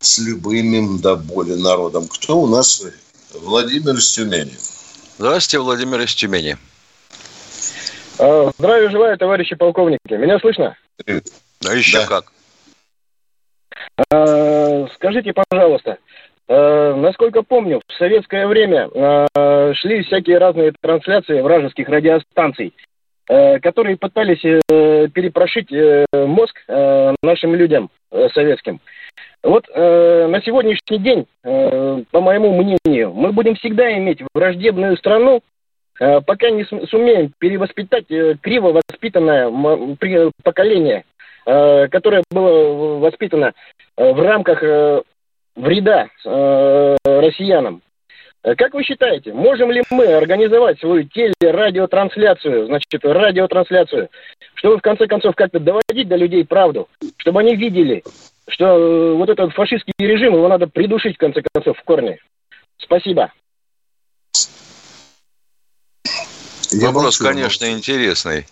с 0.00 0.18
любыми 0.18 1.00
до 1.00 1.16
боли 1.16 1.54
народом. 1.54 2.08
Кто 2.08 2.40
у 2.40 2.46
нас? 2.46 2.82
Владимир 3.34 3.94
из 3.94 4.10
Тюмени. 4.10 4.56
Здравствуйте, 5.18 5.58
Владимир 5.58 6.00
из 6.00 6.14
Тюмени. 6.14 6.56
А, 8.18 8.50
здравия 8.58 8.90
желаю, 8.90 9.18
товарищи 9.18 9.54
полковники. 9.54 10.12
Меня 10.12 10.38
слышно? 10.38 10.76
Да 11.06 11.72
еще 11.72 11.98
да. 11.98 12.06
как. 12.06 12.32
А, 14.10 14.86
скажите, 14.94 15.32
пожалуйста, 15.32 15.98
Э, 16.52 16.94
насколько 16.94 17.42
помню, 17.42 17.80
в 17.88 17.92
советское 17.94 18.46
время 18.46 18.90
э, 18.92 19.72
шли 19.74 20.02
всякие 20.02 20.36
разные 20.36 20.74
трансляции 20.82 21.40
вражеских 21.40 21.88
радиостанций, 21.88 22.74
э, 23.30 23.58
которые 23.60 23.96
пытались 23.96 24.42
перепрошить 24.42 25.70
мозг 26.12 26.62
нашим 27.22 27.54
людям 27.54 27.88
советским. 28.34 28.80
Вот 29.42 29.66
на 29.74 30.40
сегодняшний 30.44 30.98
день, 30.98 31.26
по 31.42 32.20
моему 32.20 32.54
мнению, 32.54 33.12
мы 33.12 33.32
будем 33.32 33.56
всегда 33.56 33.92
иметь 33.98 34.22
враждебную 34.34 34.96
страну, 34.96 35.42
пока 35.98 36.50
не 36.50 36.64
сумеем 36.64 37.32
перевоспитать 37.38 38.06
криво 38.40 38.80
воспитанное 38.88 39.50
поколение, 40.44 41.04
которое 41.44 42.22
было 42.30 42.98
воспитано 42.98 43.52
в 43.96 44.20
рамках 44.22 44.62
вреда 45.56 46.08
э, 46.24 46.96
россиянам. 47.04 47.82
Э, 48.42 48.54
как 48.54 48.74
вы 48.74 48.82
считаете, 48.82 49.32
можем 49.32 49.70
ли 49.70 49.82
мы 49.90 50.06
организовать 50.06 50.78
свою 50.80 51.04
телерадиотрансляцию, 51.04 52.66
значит, 52.66 53.04
радиотрансляцию, 53.04 54.08
чтобы 54.54 54.78
в 54.78 54.82
конце 54.82 55.06
концов 55.06 55.34
как-то 55.36 55.60
доводить 55.60 56.08
до 56.08 56.16
людей 56.16 56.44
правду, 56.44 56.88
чтобы 57.18 57.40
они 57.40 57.56
видели, 57.56 58.02
что 58.48 58.64
э, 58.66 59.14
вот 59.14 59.28
этот 59.28 59.52
фашистский 59.52 59.92
режим, 59.98 60.34
его 60.34 60.48
надо 60.48 60.66
придушить 60.66 61.16
в 61.16 61.18
конце 61.18 61.42
концов 61.52 61.78
в 61.78 61.82
корне? 61.84 62.18
Спасибо. 62.78 63.32
Вопрос, 66.72 67.18
конечно, 67.18 67.70
интересный. 67.70 68.46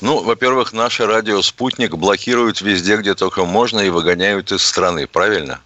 Ну, 0.00 0.22
во-первых, 0.22 0.72
наше 0.72 1.06
радио 1.06 1.42
«Спутник» 1.42 1.94
блокируют 1.94 2.62
везде, 2.62 2.96
где 2.96 3.14
только 3.14 3.44
можно, 3.44 3.80
и 3.80 3.90
выгоняют 3.90 4.50
из 4.50 4.62
страны, 4.62 5.06
правильно? 5.06 5.60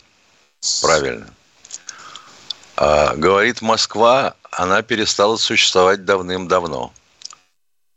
Правильно. 0.80 1.26
А, 2.76 3.14
говорит 3.14 3.61
Москва, 3.62 4.35
она 4.50 4.83
перестала 4.83 5.37
существовать 5.37 6.04
давным-давно. 6.04 6.92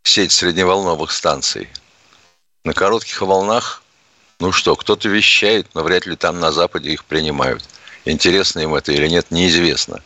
Сеть 0.03 0.31
средневолновых 0.31 1.11
станций. 1.11 1.69
На 2.63 2.73
коротких 2.73 3.21
волнах, 3.21 3.81
ну 4.39 4.51
что, 4.51 4.75
кто-то 4.75 5.09
вещает, 5.09 5.67
но 5.73 5.83
вряд 5.83 6.05
ли 6.05 6.15
там 6.15 6.39
на 6.39 6.51
Западе 6.51 6.91
их 6.91 7.05
принимают. 7.05 7.63
Интересно 8.05 8.59
им 8.59 8.75
это 8.75 8.91
или 8.91 9.07
нет, 9.07 9.31
неизвестно. 9.31 10.01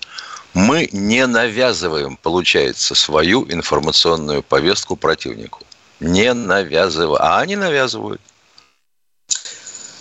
Мы 0.54 0.90
не 0.92 1.26
навязываем, 1.28 2.18
получается, 2.18 2.96
свою 2.96 3.46
информационную 3.52 4.44
повестку 4.44 4.96
противнику. 4.96 5.62
Не 6.00 6.34
навязываем. 6.34 7.22
А 7.22 7.40
они 7.40 7.56
навязывают. 7.56 8.22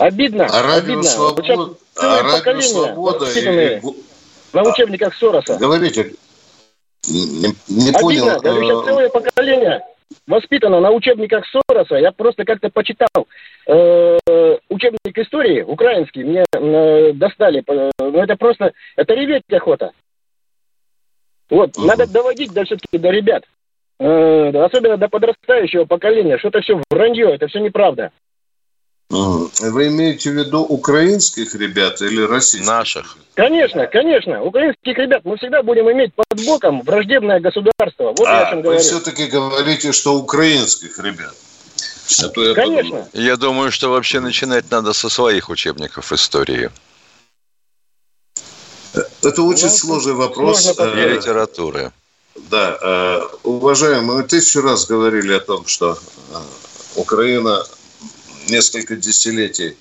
Обидно. 0.01 0.47
А 0.51 0.77
обидно. 0.77 1.03
Свобод... 1.03 1.47
Целое 1.47 1.75
а 1.97 2.39
поколение, 2.39 2.95
воспитанные 2.95 3.79
и... 3.79 4.57
на 4.57 4.63
учебниках 4.63 5.15
Сороса. 5.15 5.59
Говорите. 5.59 6.15
Не, 7.07 7.55
не 7.69 7.91
Обидно. 7.91 8.01
понял. 8.01 8.41
Говорю, 8.41 8.63
сейчас 8.63 8.85
целое 8.87 9.09
поколение 9.11 9.85
воспитано 10.27 10.81
на 10.81 10.91
учебниках 10.91 11.45
Сороса. 11.47 11.97
Я 11.97 12.13
просто 12.13 12.47
как-то 12.47 12.71
почитал 12.71 13.27
э, 13.67 14.19
учебник 14.71 15.19
истории 15.19 15.63
украинский. 15.63 16.25
Мне 16.25 16.45
э, 16.51 17.13
достали. 17.13 17.63
Э, 17.67 17.91
ну, 17.99 18.23
это 18.23 18.37
просто... 18.37 18.73
Это 18.97 19.13
реветь 19.13 19.43
охота. 19.53 19.93
Вот. 21.51 21.77
Угу. 21.77 21.87
Надо 21.87 22.07
доводить 22.07 22.55
до, 22.55 22.65
все-таки 22.65 22.97
до 22.97 23.11
ребят. 23.11 23.45
Э, 23.99 24.49
особенно 24.65 24.97
до 24.97 25.09
подрастающего 25.09 25.85
поколения. 25.85 26.39
Что 26.39 26.49
это 26.49 26.63
все 26.63 26.81
вранье, 26.91 27.35
это 27.35 27.49
все 27.49 27.59
неправда. 27.59 28.13
Вы 29.11 29.89
имеете 29.89 30.31
в 30.31 30.35
виду 30.35 30.61
украинских 30.61 31.55
ребят 31.57 32.01
или 32.01 32.23
российских? 32.23 32.69
Наших. 32.69 33.17
Конечно, 33.35 33.87
конечно. 33.89 34.43
Украинских 34.43 34.97
ребят 34.97 35.23
мы 35.25 35.37
всегда 35.37 35.65
будем 35.65 35.91
иметь 35.91 36.15
под 36.15 36.45
боком 36.47 36.83
враждебное 36.83 37.41
государство. 37.41 38.15
Вот 38.17 38.27
а, 38.27 38.31
я 38.31 38.41
о 38.41 38.51
чем 38.51 38.59
вы 38.59 38.63
говорю. 38.63 38.81
все-таки 38.81 39.27
говорите, 39.27 39.91
что 39.91 40.15
украинских 40.15 40.97
ребят. 41.01 41.35
А 42.23 42.41
я 42.41 42.55
Конечно. 42.55 42.83
Подумал. 42.83 43.09
Я 43.13 43.37
думаю, 43.37 43.73
что 43.73 43.91
вообще 43.91 44.21
начинать 44.21 44.71
надо 44.71 44.93
со 44.93 45.09
своих 45.09 45.49
учебников 45.49 46.13
истории. 46.13 46.71
Это 49.23 49.43
очень 49.43 49.69
ну, 49.69 49.75
сложный 49.75 50.15
вопрос. 50.15 50.67
И 50.67 50.81
э, 50.81 51.09
литературы. 51.15 51.93
Да, 52.49 52.79
э, 52.81 53.21
уважаемые, 53.43 54.19
мы 54.19 54.23
тысячу 54.23 54.61
раз 54.63 54.87
говорили 54.87 55.33
о 55.33 55.41
том, 55.41 55.67
что 55.67 55.99
э, 56.33 56.37
Украина 56.97 57.65
несколько 58.51 58.97
десятилетий 58.97 59.77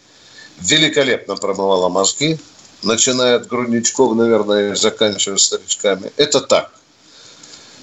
великолепно 0.61 1.35
промывала 1.35 1.89
мозги, 1.89 2.37
начиная 2.83 3.37
от 3.37 3.47
грудничков, 3.47 4.15
наверное, 4.15 4.73
и 4.73 4.75
заканчивая 4.75 5.37
старичками. 5.37 6.11
Это 6.17 6.41
так. 6.41 6.71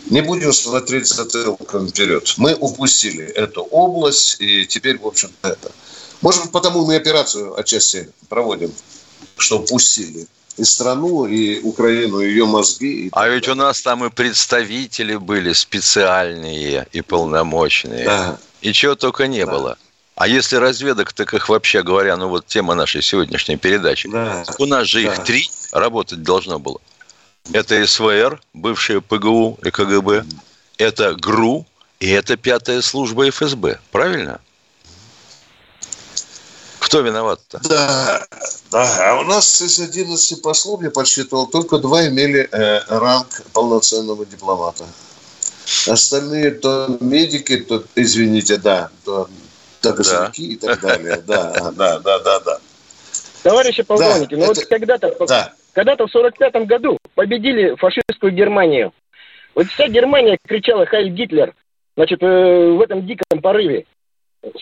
Не 0.09 0.21
будем 0.21 0.53
смотреть 0.53 1.09
затылком 1.09 1.89
вперед. 1.89 2.33
Мы 2.37 2.55
упустили 2.55 3.25
эту 3.25 3.63
область, 3.63 4.41
и 4.41 4.65
теперь, 4.67 4.99
в 4.99 5.07
общем-то, 5.07 5.49
это. 5.49 5.73
Может 6.21 6.43
быть, 6.43 6.53
потому 6.53 6.87
мы 6.87 6.97
операцию 6.97 7.59
отчасти 7.59 8.09
проводим, 8.29 8.73
что 9.37 9.59
упустили 9.59 10.27
и 10.57 10.65
страну, 10.65 11.27
и 11.27 11.61
Украину, 11.61 12.21
и 12.21 12.29
ее 12.29 12.47
мозги. 12.47 13.07
И 13.07 13.09
а 13.13 13.29
ведь 13.29 13.49
у 13.49 13.55
нас 13.55 13.83
там 13.83 14.05
и 14.05 14.11
представители 14.11 15.17
были 15.17 15.53
специальные 15.53 16.87
и 16.93 17.03
полномочные. 17.03 18.05
Да. 18.05 18.39
И 18.63 18.73
чего 18.73 18.95
только 18.95 19.27
не 19.27 19.45
да. 19.45 19.53
было. 19.53 19.79
А 20.17 20.27
если 20.27 20.57
разведок, 20.57 21.13
так 21.13 21.35
их 21.35 21.51
вообще 21.51 21.83
говоря, 21.83 22.17
ну 22.17 22.29
вот 22.29 22.47
тема 22.47 22.75
нашей 22.75 23.03
сегодняшней 23.03 23.59
передачи. 23.59 24.09
Да. 24.11 24.45
У 24.59 24.65
нас 24.65 24.87
же 24.89 25.03
да. 25.03 25.13
их 25.13 25.25
три 25.25 25.51
работать 25.73 26.23
должно 26.23 26.59
было. 26.59 26.81
Это 27.53 27.87
СВР, 27.87 28.41
бывшая 28.55 29.01
ПГУ 29.01 29.59
и 29.63 29.71
КГБ, 29.71 30.25
это 30.79 31.15
ГРУ 31.15 31.67
и 32.01 32.09
это 32.09 32.39
пятая 32.39 32.81
служба 32.81 33.29
ФСБ. 33.29 33.79
Правильно? 33.93 34.41
Кто 36.79 37.01
виноват-то? 37.01 37.61
Да, 37.69 38.27
да. 38.71 39.11
А 39.11 39.21
у 39.21 39.25
нас 39.25 39.61
из 39.61 39.79
11 39.79 40.41
послов, 40.41 40.83
я 40.83 40.91
подсчитывал, 40.91 41.47
только 41.47 41.79
два 41.79 42.07
имели 42.07 42.49
э, 42.51 42.81
ранг 42.89 43.43
полноценного 43.53 44.25
дипломата. 44.25 44.87
Остальные 45.87 46.53
то 46.53 46.97
медики, 47.01 47.59
то, 47.59 47.85
извините, 47.97 48.57
да, 48.57 48.91
то 49.05 49.29
да. 49.83 50.33
и 50.37 50.57
так 50.57 50.81
далее. 50.81 51.23
Да, 51.27 51.71
да, 51.73 51.99
да, 51.99 52.19
да, 52.21 52.41
да. 52.41 52.59
Товарищи 53.43 53.83
полковники, 53.83 54.35
да, 54.35 54.37
ну 54.39 54.51
это... 54.51 54.61
вот 54.61 54.69
когда-то, 54.69 55.27
да. 55.27 55.53
когда-то 55.73 56.07
в 56.07 56.11
45 56.11 56.67
году 56.67 56.99
победили 57.15 57.77
фашистскую 57.77 58.33
Германию. 58.33 58.93
Вот 59.55 59.69
вся 59.69 59.89
Германия 59.89 60.39
кричала 60.47 60.85
«Хайль 60.87 61.11
Гитлер!» 61.11 61.55
Значит, 61.97 62.23
э, 62.23 62.27
в 62.27 62.81
этом 62.83 63.07
диком 63.07 63.41
порыве. 63.41 63.87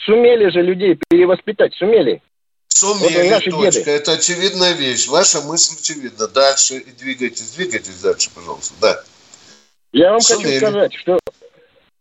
Сумели 0.05 0.51
же 0.51 0.63
людей 0.63 0.99
перевоспитать, 1.09 1.75
сумели. 1.75 2.23
Сумели, 2.69 3.23
вот 3.23 3.31
наши 3.31 3.51
точка. 3.51 3.81
Деды. 3.81 3.91
Это 3.91 4.13
очевидная 4.13 4.73
вещь. 4.73 5.09
Ваша 5.09 5.41
мысль 5.41 5.77
очевидна. 5.81 6.29
Дальше 6.29 6.77
и 6.77 6.91
двигайтесь, 6.93 7.53
двигайтесь 7.53 8.01
дальше, 8.01 8.31
пожалуйста. 8.35 8.75
Да. 8.81 9.03
Я 9.93 10.13
вам 10.13 10.21
сумели. 10.21 10.59
хочу 10.59 10.67
сказать, 10.67 10.95
что 10.95 11.19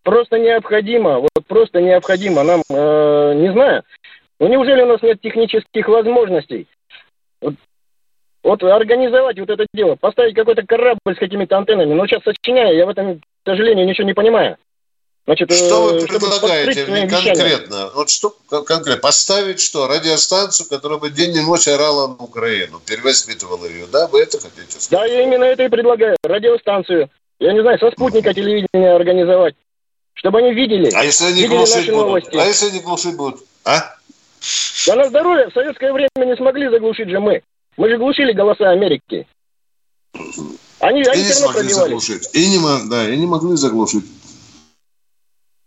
просто 0.04 0.40
необходимо, 0.40 1.20
вот 1.20 1.46
просто 1.48 1.82
необходимо 1.82 2.44
нам, 2.44 2.62
э, 2.70 3.34
не 3.36 3.52
знаю, 3.52 3.84
ну 4.40 4.48
неужели 4.48 4.82
у 4.82 4.88
нас 4.88 5.02
нет 5.02 5.22
технических 5.22 5.88
возможностей 5.88 6.68
вот, 7.42 7.56
вот 8.44 8.64
организовать 8.64 9.40
вот 9.40 9.50
это 9.50 9.66
дело, 9.74 9.96
поставить 9.96 10.36
какой-то 10.36 10.64
корабль 10.66 11.16
с 11.16 11.20
какими-то 11.20 11.58
антеннами. 11.58 11.94
Но 11.94 12.06
сейчас 12.08 12.24
сочиняю, 12.24 12.76
я 12.76 12.86
в 12.86 12.90
этом, 12.90 13.20
к 13.20 13.24
сожалению, 13.46 13.86
ничего 13.86 14.08
не 14.08 14.14
понимаю. 14.14 14.58
Значит, 15.26 15.54
что 15.54 15.84
вы 15.84 16.00
э, 16.00 16.06
предлагаете 16.06 16.86
конкретно? 17.08 17.92
Вот 17.96 18.10
что 18.10 18.36
конкретно? 18.50 19.02
Поставить 19.02 19.62
что? 19.62 19.88
Радиостанцию, 19.88 20.68
которая 20.68 21.00
бы 21.00 21.10
день 21.10 21.34
и 21.38 21.42
ночь 21.42 21.68
орала 21.70 22.08
на 22.10 22.16
Украину, 22.16 22.82
перевоспитывала 22.86 23.66
ее, 23.66 23.86
да? 23.88 24.08
Вы 24.08 24.24
это 24.24 24.38
хотите 24.42 24.82
сказать? 24.82 24.90
Да, 24.92 25.06
я 25.06 25.22
именно 25.22 25.46
это 25.46 25.64
и 25.64 25.70
предлагаю. 25.70 26.18
Радиостанцию. 26.24 27.10
Я 27.40 27.54
не 27.54 27.62
знаю, 27.62 27.80
со 27.80 27.90
спутника 27.92 28.34
телевидения 28.34 28.94
организовать. 28.94 29.56
Чтобы 30.24 30.40
они 30.40 30.54
видели. 30.54 30.90
А 30.94 31.04
если 31.04 31.26
они 31.26 31.42
видели 31.42 31.58
глушить 31.58 31.88
будут? 31.88 32.08
Новости. 32.08 32.36
А 32.38 32.46
если 32.46 32.68
они 32.68 32.80
глушить 32.80 33.18
будут? 33.18 33.42
А? 33.66 33.96
Да 34.88 34.96
на 34.96 35.10
здоровье. 35.10 35.50
В 35.50 35.54
советское 35.54 35.92
время 35.92 36.08
не 36.16 36.38
смогли 36.38 36.70
заглушить 36.70 37.10
же 37.10 37.20
мы. 37.20 37.44
Мы 37.76 37.90
же 37.90 37.98
глушили 37.98 38.32
голоса 38.32 38.70
Америки. 38.70 39.28
Они, 40.80 41.02
и 41.02 41.08
они 41.08 41.24
не 41.24 41.34
смогли 41.34 41.74
заглушить. 41.74 42.30
И 42.32 42.50
не, 42.52 42.90
да, 42.90 43.10
и 43.10 43.18
не 43.18 43.26
могли 43.26 43.58
заглушить. 43.58 44.06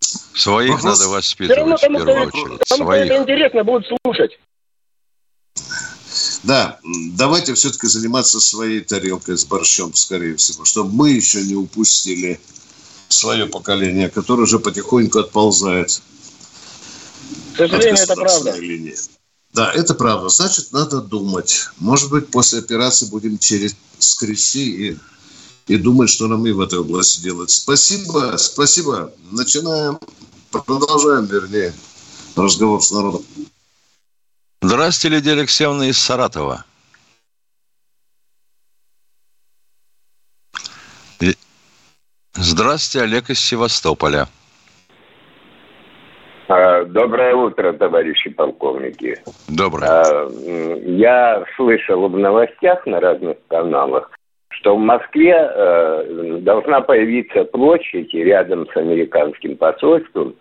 Своих 0.01 0.77
Вопрос... 0.77 1.01
надо 1.01 1.11
воспитывать 1.11 1.79
в 1.79 1.81
первую 1.81 2.29
очередь. 2.29 2.61
Кому 2.67 2.91
это 2.93 3.17
интересно, 3.19 3.63
будут 3.63 3.87
слушать. 4.03 4.39
Да, 6.45 6.79
давайте 7.13 7.53
все-таки 7.53 7.89
заниматься 7.89 8.41
своей 8.41 8.81
тарелкой 8.81 9.37
с 9.37 9.45
борщом, 9.45 9.93
скорее 9.95 10.37
всего, 10.37 10.65
чтобы 10.65 10.95
мы 10.95 11.11
еще 11.11 11.43
не 11.43 11.57
упустили 11.57 12.41
свое 13.09 13.47
поколение, 13.47 14.09
которое 14.09 14.43
уже 14.43 14.59
потихоньку 14.59 15.19
отползает. 15.19 16.01
К 17.55 17.59
сожалению, 17.59 18.03
это 18.03 18.15
правда. 18.15 18.57
Линии. 18.59 18.97
Да, 19.53 19.73
это 19.73 19.95
правда. 19.95 20.29
Значит, 20.29 20.73
надо 20.73 21.01
думать. 21.01 21.69
Может 21.79 22.11
быть, 22.11 22.31
после 22.31 22.59
операции 22.59 23.07
будем 23.07 23.39
через 23.39 23.75
скрести 23.99 24.91
и, 24.91 24.99
и 25.67 25.77
думать, 25.77 26.11
что 26.11 26.27
нам 26.27 26.47
и 26.47 26.53
в 26.53 26.61
этой 26.61 26.81
области 26.81 27.23
делать. 27.23 27.51
Спасибо, 27.51 28.37
спасибо. 28.37 29.13
Начинаем 29.31 29.99
Продолжаем, 30.65 31.27
вернее, 31.27 31.75
разговор 32.35 32.83
с 32.83 32.91
народом. 32.91 33.25
Здравствуйте, 34.63 35.17
Лидия 35.17 35.33
Алексеевна 35.33 35.89
из 35.89 35.99
Саратова. 35.99 36.65
Здравствуйте, 42.39 43.07
Олег 43.07 43.31
из 43.31 43.41
Севастополя. 43.41 44.27
А, 46.49 46.85
доброе 46.85 47.35
утро, 47.35 47.73
товарищи 47.73 48.29
полковники. 48.29 49.19
Доброе. 49.49 49.89
А, 49.89 50.29
я 50.85 51.45
слышал 51.57 52.07
в 52.09 52.19
новостях 52.19 52.85
на 52.85 53.01
разных 53.01 53.39
каналах, 53.49 54.11
что 54.51 54.77
в 54.77 54.81
Москве 54.81 55.33
э, 55.35 56.39
должна 56.43 56.83
появиться 56.83 57.45
площадь 57.45 58.13
рядом 58.13 58.67
с 58.71 58.77
американским 58.77 59.57
посольством, 59.57 60.35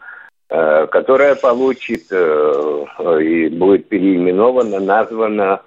которая 0.47 1.35
получит 1.35 2.03
э, 2.11 2.85
и 3.21 3.49
будет 3.49 3.87
переименована, 3.89 4.79
названа 4.79 5.61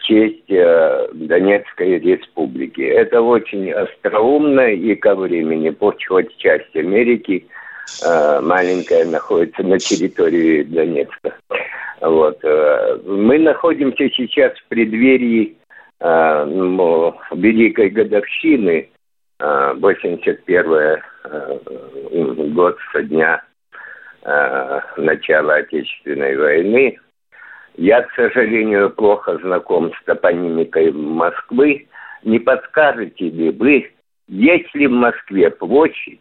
честь 0.00 0.50
э, 0.50 1.08
Донецкой 1.12 1.98
республики. 1.98 2.82
Это 2.82 3.22
очень 3.22 3.70
остроумно 3.72 4.72
и 4.72 4.94
ко 4.94 5.14
времени, 5.14 5.74
хоть 6.08 6.36
часть 6.36 6.74
Америки 6.76 7.46
э, 8.04 8.40
маленькая 8.40 9.04
находится 9.04 9.62
на 9.62 9.78
территории 9.78 10.62
Донецка. 10.62 11.34
Вот. 12.00 12.38
Э, 12.44 12.98
мы 13.04 13.38
находимся 13.38 14.08
сейчас 14.10 14.52
в 14.58 14.68
преддверии 14.68 15.56
Э, 16.00 16.46
ну, 16.46 17.14
великой 17.32 17.90
годовщины, 17.90 18.88
81 19.38 20.72
э, 20.72 20.98
э, 21.24 21.58
год 22.48 22.78
со 22.92 23.02
дня 23.02 23.42
начала 24.98 25.54
Отечественной 25.54 26.36
войны. 26.36 26.98
Я, 27.80 28.02
к 28.02 28.14
сожалению, 28.14 28.90
плохо 28.90 29.38
знаком 29.38 29.90
с 29.94 30.04
топонимикой 30.04 30.92
Москвы. 30.92 31.88
Не 32.22 32.38
подскажете 32.38 33.30
ли 33.30 33.48
вы, 33.52 33.90
есть 34.28 34.74
ли 34.74 34.86
в 34.86 34.90
Москве 34.90 35.48
площадь, 35.48 36.20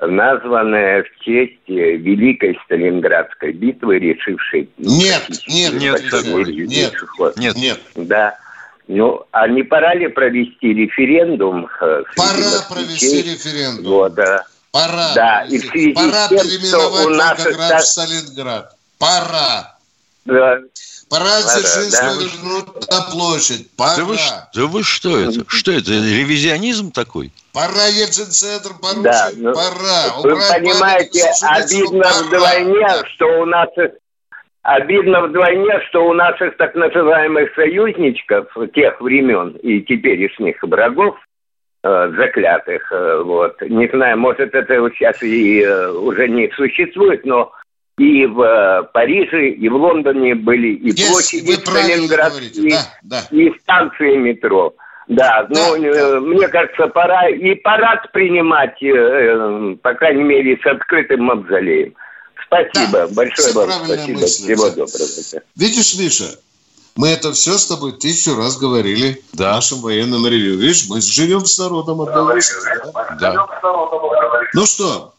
названная 0.00 1.02
в 1.02 1.24
честь 1.24 1.58
Великой 1.66 2.56
Сталинградской 2.64 3.50
битвы, 3.54 3.98
решившей... 3.98 4.70
Нет, 4.78 5.22
нет, 5.48 5.72
нет, 5.72 6.00
нет, 6.00 6.62
нет, 6.70 7.36
нет, 7.38 7.56
нет. 7.56 7.80
Да. 7.96 8.38
Ну, 8.86 9.24
а 9.32 9.48
не 9.48 9.64
пора 9.64 9.94
ли 9.94 10.06
провести 10.06 10.74
референдум? 10.74 11.68
Э, 11.80 12.04
пора 12.14 12.68
провести 12.70 13.22
референдум. 13.22 13.84
Вот, 13.84 14.14
да. 14.14 14.44
Пора. 14.70 15.12
Да, 15.16 15.44
и 15.50 15.58
в 15.58 15.64
связи 15.64 15.92
пора 15.92 16.26
с 16.26 16.28
тем, 16.28 16.38
переименовать 16.38 17.04
Волгоград 17.06 17.58
нас... 17.70 17.82
в 17.82 17.86
Сталинград. 17.88 18.76
Пора. 19.00 19.73
Да. 20.24 20.58
Пора 21.10 21.42
Дзержинского 21.42 22.14
да. 22.14 22.24
вернуть 22.24 22.90
на 22.90 23.02
площадь. 23.12 23.70
Пора. 23.76 23.96
Да 23.96 24.04
вы, 24.04 24.16
да 24.54 24.66
вы 24.66 24.82
что 24.82 25.18
это? 25.18 25.44
Что 25.48 25.72
это? 25.72 25.90
Ревизионизм 25.90 26.92
такой? 26.92 27.30
Пора 27.52 27.86
Ельцин-центр 27.86 28.70
порушить. 28.80 29.02
Да, 29.02 29.30
ну, 29.36 29.52
пора. 29.52 30.22
Вы 30.22 30.32
Убрать 30.32 30.58
понимаете, 30.58 31.30
обидно 31.42 32.10
вдвойне, 32.24 32.88
что 33.14 33.26
у 33.42 33.44
нас 33.44 33.68
Обидно 34.64 35.26
вдвойне, 35.26 35.78
что 35.88 36.06
у 36.06 36.14
наших 36.14 36.56
так 36.56 36.74
называемых 36.74 37.54
союзничков 37.54 38.46
тех 38.72 38.98
времен 38.98 39.50
и 39.62 39.82
теперешних 39.82 40.62
врагов 40.62 41.18
э, 41.82 42.12
заклятых, 42.16 42.90
э, 42.90 43.22
вот, 43.22 43.60
не 43.60 43.86
знаю, 43.88 44.16
может 44.16 44.54
это 44.54 44.88
сейчас 44.96 45.22
и 45.22 45.60
э, 45.60 45.90
уже 45.90 46.30
не 46.30 46.50
существует, 46.52 47.26
но 47.26 47.52
и 47.98 48.26
в 48.26 48.40
э, 48.40 48.82
Париже, 48.92 49.50
и 49.50 49.68
в 49.68 49.76
Лондоне 49.76 50.34
были 50.34 50.74
и 50.74 50.90
yes, 50.90 51.10
площади 51.10 51.52
Сталинградские, 51.52 52.78
да, 53.02 53.22
да. 53.30 53.36
и 53.36 53.52
станции 53.60 54.16
метро. 54.16 54.74
Да, 55.06 55.46
да, 55.50 55.76
ну, 55.76 55.82
да. 55.82 56.20
мне 56.20 56.48
кажется, 56.48 56.86
пора 56.88 57.28
и 57.28 57.54
парад 57.56 58.10
принимать, 58.12 58.82
э, 58.82 59.76
по 59.82 59.94
крайней 59.94 60.24
мере, 60.24 60.58
с 60.62 60.66
открытым 60.66 61.24
мавзолеем. 61.24 61.94
Спасибо, 62.46 63.06
да, 63.06 63.08
большое 63.08 63.52
вам 63.52 63.70
спасибо. 63.84 64.20
Мысли, 64.20 64.54
Всего 64.54 64.68
доброго. 64.70 65.44
Видишь, 65.56 65.98
Миша, 65.98 66.38
мы 66.96 67.08
это 67.08 67.32
все 67.32 67.58
с 67.58 67.66
тобой 67.66 67.92
тысячу 67.92 68.36
раз 68.36 68.56
говорили 68.58 69.22
да. 69.32 69.52
в 69.52 69.54
нашем 69.56 69.78
военном 69.82 70.26
ревью. 70.26 70.58
Видишь, 70.58 70.86
мы 70.88 71.00
живем 71.00 71.44
с 71.44 71.58
народом 71.58 72.00
одновременно. 72.00 72.92
Да. 73.20 73.46
Ну 74.54 74.66
что? 74.66 75.13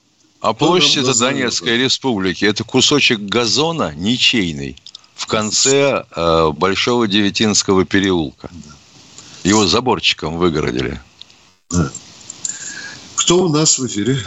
А 0.45 0.53
площадь 0.53 0.97
это 0.97 1.17
Донецкой 1.17 1.75
республики. 1.75 2.45
Это 2.45 2.63
кусочек 2.63 3.19
газона 3.19 3.95
ничейный 3.95 4.75
в 5.15 5.25
конце 5.25 6.05
э, 6.15 6.51
Большого 6.51 7.08
Девятинского 7.08 7.84
переулка. 7.84 8.51
Его 9.43 9.65
заборчиком 9.65 10.38
выгородили. 10.38 10.99
Да. 11.71 11.89
Кто 13.17 13.45
у 13.45 13.49
нас 13.49 13.79
в 13.79 13.88
эфире? 13.88 14.17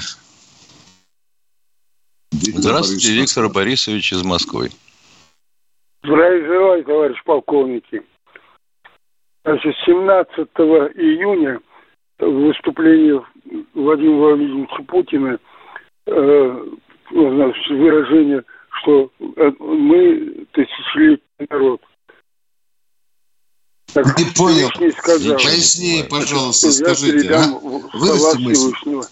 Здравствуйте, 2.32 3.12
Виктор 3.12 3.48
Борисович 3.48 4.12
из 4.12 4.24
Москвы. 4.24 4.72
Здравия 6.02 6.44
желаю, 6.44 6.84
товарищ 6.84 7.22
полковники. 7.24 8.02
Значит, 9.44 9.72
17 9.86 10.48
июня 10.96 11.60
в 12.18 12.26
выступлении 12.26 13.20
Владимира 13.74 14.16
Владимировича 14.16 14.82
Путина 14.88 15.38
э, 16.08 16.64
выражение, 17.10 18.44
что 18.82 19.10
э, 19.20 19.50
мы 19.58 20.46
тысячелетний 20.52 21.46
народ. 21.50 21.80
Так, 23.92 24.18
не 24.18 24.24
понял. 24.36 24.68
Сказал, 24.98 25.36
Поясни, 25.36 26.04
пожалуйста, 26.08 26.70
скажите. 26.72 27.32
А? 27.34 27.46
Вывести 27.94 28.38
мысль. 28.38 29.08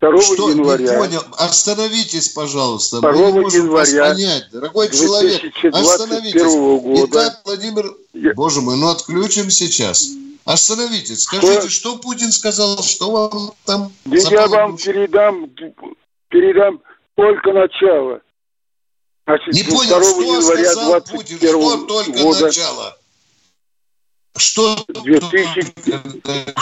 2 0.00 0.20
Что? 0.20 0.50
января. 0.50 0.92
Не 0.92 0.98
понял. 0.98 1.22
Остановитесь, 1.38 2.28
пожалуйста. 2.30 3.00
2 3.00 3.12
Мы 3.12 3.32
не 3.32 3.40
можем 3.40 3.64
января 3.64 4.02
вас 4.02 4.14
понять, 4.14 4.48
дорогой 4.52 4.90
человек. 4.90 5.42
Остановитесь. 5.72 6.42
Года. 6.42 7.06
Итак, 7.08 7.40
Владимир, 7.44 7.94
Я... 8.12 8.34
боже 8.34 8.60
мой, 8.60 8.76
ну 8.76 8.88
отключим 8.88 9.50
сейчас. 9.50 10.10
Остановитесь. 10.44 11.22
Скажите, 11.22 11.60
что, 11.60 11.70
что 11.70 11.96
Путин 11.96 12.30
сказал, 12.30 12.82
что 12.82 13.10
вам 13.10 13.52
там... 13.64 13.92
Я 14.04 14.46
вам 14.46 14.76
передам, 14.76 15.50
передам 16.34 16.80
только 17.14 17.52
начало. 17.52 18.20
Значит, 19.26 19.54
не 19.54 19.62
понял, 19.62 20.02
что 20.02 20.42
сказал 20.42 21.00
Путин, 21.02 21.38
что 21.38 21.86
только 21.86 22.10
года. 22.10 22.46
начало? 22.46 22.98
Что, 24.36 24.84
2000, 24.88 25.62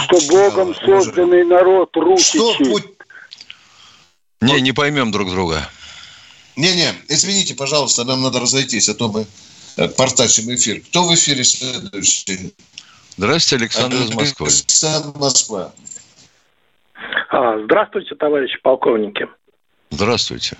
что 0.04 0.28
Богом 0.30 0.74
созданный 0.74 1.44
народ 1.44 1.96
русичи. 1.96 2.36
Что 2.36 2.54
Путин? 2.58 2.90
Не, 4.42 4.60
не 4.60 4.72
поймем 4.72 5.10
друг 5.10 5.30
друга. 5.30 5.66
Не-не, 6.56 6.92
извините, 7.08 7.54
пожалуйста, 7.54 8.04
нам 8.04 8.20
надо 8.20 8.40
разойтись, 8.40 8.90
а 8.90 8.94
то 8.94 9.08
мы 9.08 9.26
э, 9.78 9.88
портачим 9.88 10.54
эфир. 10.54 10.82
Кто 10.82 11.04
в 11.04 11.14
эфире 11.14 11.44
следующий? 11.44 12.52
Здравствуйте, 13.16 13.64
Александр 13.64 13.96
из 13.96 14.14
Москвы. 14.14 14.48
Александр 14.48 15.18
Москва. 15.18 15.72
А, 17.30 17.58
здравствуйте, 17.64 18.14
товарищи 18.16 18.58
полковники. 18.62 19.26
Здравствуйте. 19.92 20.56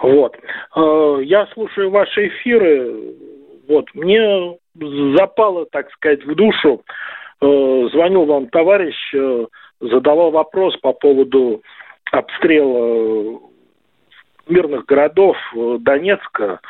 Вот. 0.00 0.36
Э, 0.76 1.18
я 1.22 1.46
слушаю 1.52 1.90
ваши 1.90 2.28
эфиры. 2.28 3.14
Вот. 3.68 3.86
Мне 3.94 4.56
запало, 5.16 5.66
так 5.66 5.90
сказать, 5.92 6.24
в 6.24 6.34
душу. 6.34 6.82
Э, 7.40 7.88
звонил 7.92 8.24
вам 8.24 8.48
товарищ, 8.48 8.96
задавал 9.80 10.30
вопрос 10.30 10.76
по 10.78 10.92
поводу 10.92 11.62
обстрел 12.12 12.76
э, 12.76 13.38
мирных 14.48 14.86
городов 14.86 15.36
э, 15.54 15.78
Донецка 15.80 16.60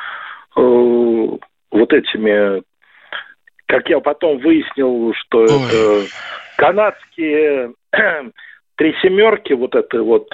э, 0.55 0.61
вот 0.61 1.93
этими, 1.93 2.63
как 3.67 3.89
я 3.89 3.99
потом 3.99 4.39
выяснил, 4.39 5.13
что 5.13 5.39
Ой. 5.39 5.47
это 5.47 6.05
канадские 6.57 7.73
три 8.75 8.95
семерки, 9.01 9.53
вот 9.53 9.75
это 9.75 10.01
вот 10.01 10.29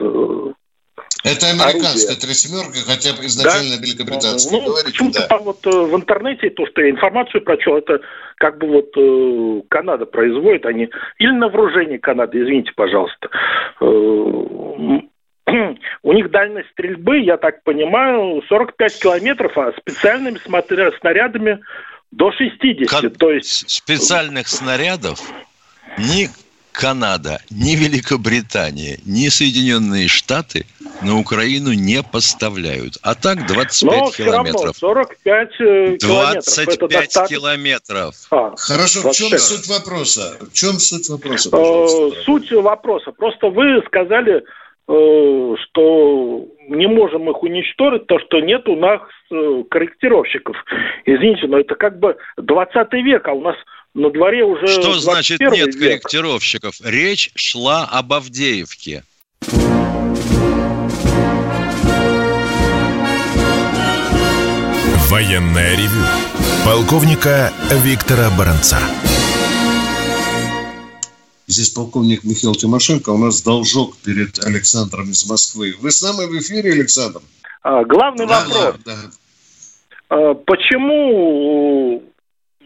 это 1.24 1.48
американская 1.48 2.16
трехсемерка, 2.16 2.80
хотя 2.86 3.14
бы 3.14 3.26
изначально 3.26 3.78
да? 3.78 3.82
великобританская. 3.82 4.60
Ну, 4.60 4.76
почему-то 4.84 5.28
да. 5.28 5.38
вот 5.38 5.66
в 5.66 5.96
интернете, 5.96 6.50
то, 6.50 6.66
что 6.68 6.82
я 6.82 6.90
информацию 6.90 7.42
прочел, 7.44 7.78
это 7.78 8.02
как 8.38 8.58
бы 8.58 8.68
вот 8.68 8.90
э, 8.98 9.62
Канада 9.70 10.06
производит, 10.06 10.66
они 10.66 10.90
или 11.20 11.32
на 11.32 11.48
вооружении 11.48 11.98
Канады, 11.98 12.42
извините, 12.42 12.72
пожалуйста. 12.76 13.30
Э, 13.80 13.86
у 16.04 16.14
них 16.14 16.32
дальность 16.32 16.70
стрельбы, 16.72 17.20
я 17.20 17.38
так 17.38 17.64
понимаю, 17.64 18.42
45 18.48 19.00
километров, 19.00 19.58
а 19.58 19.72
специальными 19.78 20.40
снарядами 21.00 21.60
до 22.12 22.32
60. 22.32 22.90
Как 22.90 23.18
то 23.18 23.32
есть 23.32 23.70
специальных 23.70 24.48
снарядов 24.48 25.20
ни 25.98 26.28
Канада, 26.74 27.40
ни 27.52 27.76
Великобритания, 27.76 28.98
ни 29.06 29.30
Соединенные 29.30 30.08
Штаты 30.08 30.66
на 31.02 31.20
Украину 31.20 31.72
не 31.74 32.02
поставляют. 32.04 32.98
А 33.04 33.16
так 33.16 33.46
25 33.48 33.84
Но 33.84 34.12
километров. 34.12 34.76
Все 34.76 34.94
равно 34.94 35.12
45 35.14 35.50
э,25 35.62 37.28
километров. 37.30 38.16
А, 38.32 38.56
Хорошо, 38.58 39.02
26. 39.04 39.04
в 39.04 39.14
чем 39.14 39.40
суть 39.40 39.68
вопроса? 39.68 40.38
В 40.42 40.54
чем 40.54 40.74
суть 40.80 41.10
вопроса? 41.10 41.50
Э, 41.54 42.12
суть 42.24 42.52
вопроса. 42.52 43.12
Просто 43.12 43.48
вы 43.48 43.82
сказали, 43.86 44.44
э, 44.88 45.56
что 45.64 46.46
не 46.70 46.88
можем 46.88 47.30
их 47.30 47.44
уничтожить, 47.44 48.08
то, 48.08 48.20
что 48.20 48.40
нет 48.40 48.68
у 48.68 48.76
нас 48.76 49.02
корректировщиков. 49.70 50.56
Извините, 51.06 51.48
но 51.48 51.60
это 51.60 51.76
как 51.76 52.00
бы 52.00 52.18
20 52.38 52.94
век, 52.94 53.28
а 53.28 53.34
у 53.34 53.42
нас 53.42 53.56
на 53.94 54.10
дворе 54.10 54.44
уже... 54.44 54.68
Что 54.68 54.94
значит 55.00 55.40
нет 55.40 55.76
век. 55.76 56.02
корректировщиков? 56.02 56.76
Речь 56.84 57.32
шла 57.36 57.86
об 57.86 58.14
Авдеевке. 58.14 59.04
Военная 65.10 65.76
ревю. 65.76 66.04
Полковника 66.66 67.54
Виктора 67.84 68.32
Баранца. 68.36 68.80
Здесь 71.46 71.70
полковник 71.70 72.24
Михаил 72.24 72.56
Тимошенко. 72.56 73.12
У 73.12 73.18
нас 73.18 73.44
должок 73.44 73.98
перед 73.98 74.44
Александром 74.44 75.12
из 75.12 75.30
Москвы. 75.30 75.76
Вы 75.80 75.92
с 75.92 76.02
нами 76.02 76.26
в 76.26 76.40
эфире, 76.40 76.72
Александр? 76.72 77.22
А, 77.62 77.84
главный 77.84 78.26
да, 78.26 78.40
вопрос. 78.40 78.76
Да, 78.86 78.96
да. 78.96 79.12
А, 80.10 80.34
почему 80.34 82.02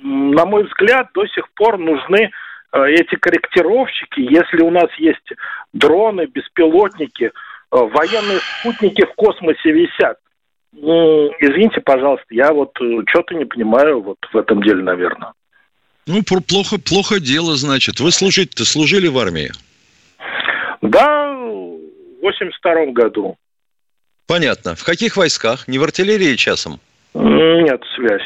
на 0.02 0.46
мой 0.46 0.64
взгляд, 0.66 1.10
до 1.14 1.26
сих 1.28 1.50
пор 1.54 1.78
нужны 1.78 2.30
э, 2.74 2.86
эти 2.90 3.16
корректировщики, 3.16 4.20
если 4.20 4.62
у 4.62 4.72
нас 4.72 4.90
есть 4.98 5.34
дроны, 5.74 6.26
беспилотники, 6.26 7.26
э, 7.26 7.32
военные 7.72 8.40
спутники 8.60 9.06
в 9.06 9.14
космосе 9.16 9.72
висят. 9.72 10.18
Извините, 10.74 11.82
пожалуйста, 11.82 12.26
я 12.30 12.54
вот 12.54 12.72
э, 12.82 13.02
что-то 13.08 13.36
не 13.36 13.46
понимаю 13.46 14.02
вот 14.02 14.18
в 14.32 14.38
этом 14.38 14.62
деле, 14.62 14.84
наверное. 14.84 15.34
Ну, 16.06 16.22
плохо, 16.24 16.78
плохо 16.78 17.20
дело, 17.20 17.56
значит. 17.56 18.00
Вы 18.00 18.12
служить-то 18.12 18.64
служили 18.64 19.08
в 19.08 19.18
армии? 19.18 19.52
Да, 20.82 21.34
в 21.34 22.22
82 22.22 22.86
году. 22.88 23.36
Понятно. 24.28 24.76
В 24.76 24.84
каких 24.84 25.18
войсках? 25.18 25.68
Не 25.68 25.80
в 25.80 25.84
артиллерии 25.84 26.36
часом? 26.36 26.80
Нет, 27.14 27.82
связь. 27.96 28.22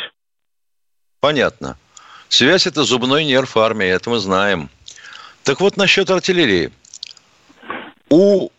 Понятно. 1.21 1.77
Связь– 2.29 2.65
это 2.67 2.83
зубной 2.83 3.25
нерв 3.25 3.55
армии, 3.55 3.87
это 3.87 4.09
мы 4.09 4.19
знаем. 4.19 4.71
Так 5.43 5.61
вот, 5.61 5.77
насчет 5.77 6.09
артиллерии. 6.09 6.71
У 8.09 8.49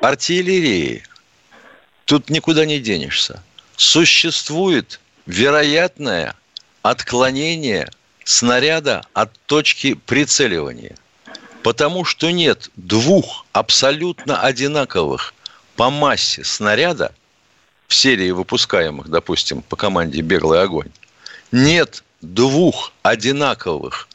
артиллерии 0.00 1.02
тут 2.04 2.30
никуда 2.30 2.66
не 2.66 2.78
денешься. 2.78 3.42
Существует 3.76 5.00
вероятное 5.26 6.36
отклонение 6.82 7.90
снаряда 8.22 9.04
от 9.12 9.32
точки 9.46 9.94
прицеливания. 9.94 10.94
Потому 11.64 12.04
что 12.04 12.30
нет 12.30 12.70
двух 12.76 13.44
абсолютно 13.52 14.40
одинаковых 14.40 15.34
по 15.74 15.90
массе 15.90 16.44
снаряда 16.44 17.12
в 17.88 17.94
серии 17.94 18.30
выпускаемых, 18.30 19.08
допустим, 19.08 19.62
по 19.62 19.74
команде 19.74 20.20
«Беглый 20.20 20.62
огонь», 20.62 20.90
нет 21.52 22.02
двух 22.20 22.92
одинаковых 23.02 24.08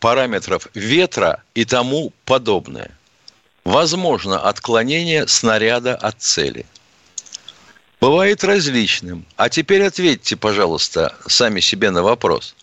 параметров 0.00 0.68
ветра 0.74 1.42
и 1.54 1.64
тому 1.64 2.12
подобное. 2.24 2.90
Возможно 3.64 4.40
отклонение 4.40 5.28
снаряда 5.28 5.94
от 5.94 6.20
цели. 6.20 6.64
Бывает 8.00 8.44
различным. 8.44 9.26
А 9.36 9.48
теперь 9.48 9.82
ответьте, 9.82 10.36
пожалуйста, 10.36 11.16
сами 11.26 11.60
себе 11.60 11.90
на 11.90 12.02
вопрос. 12.02 12.54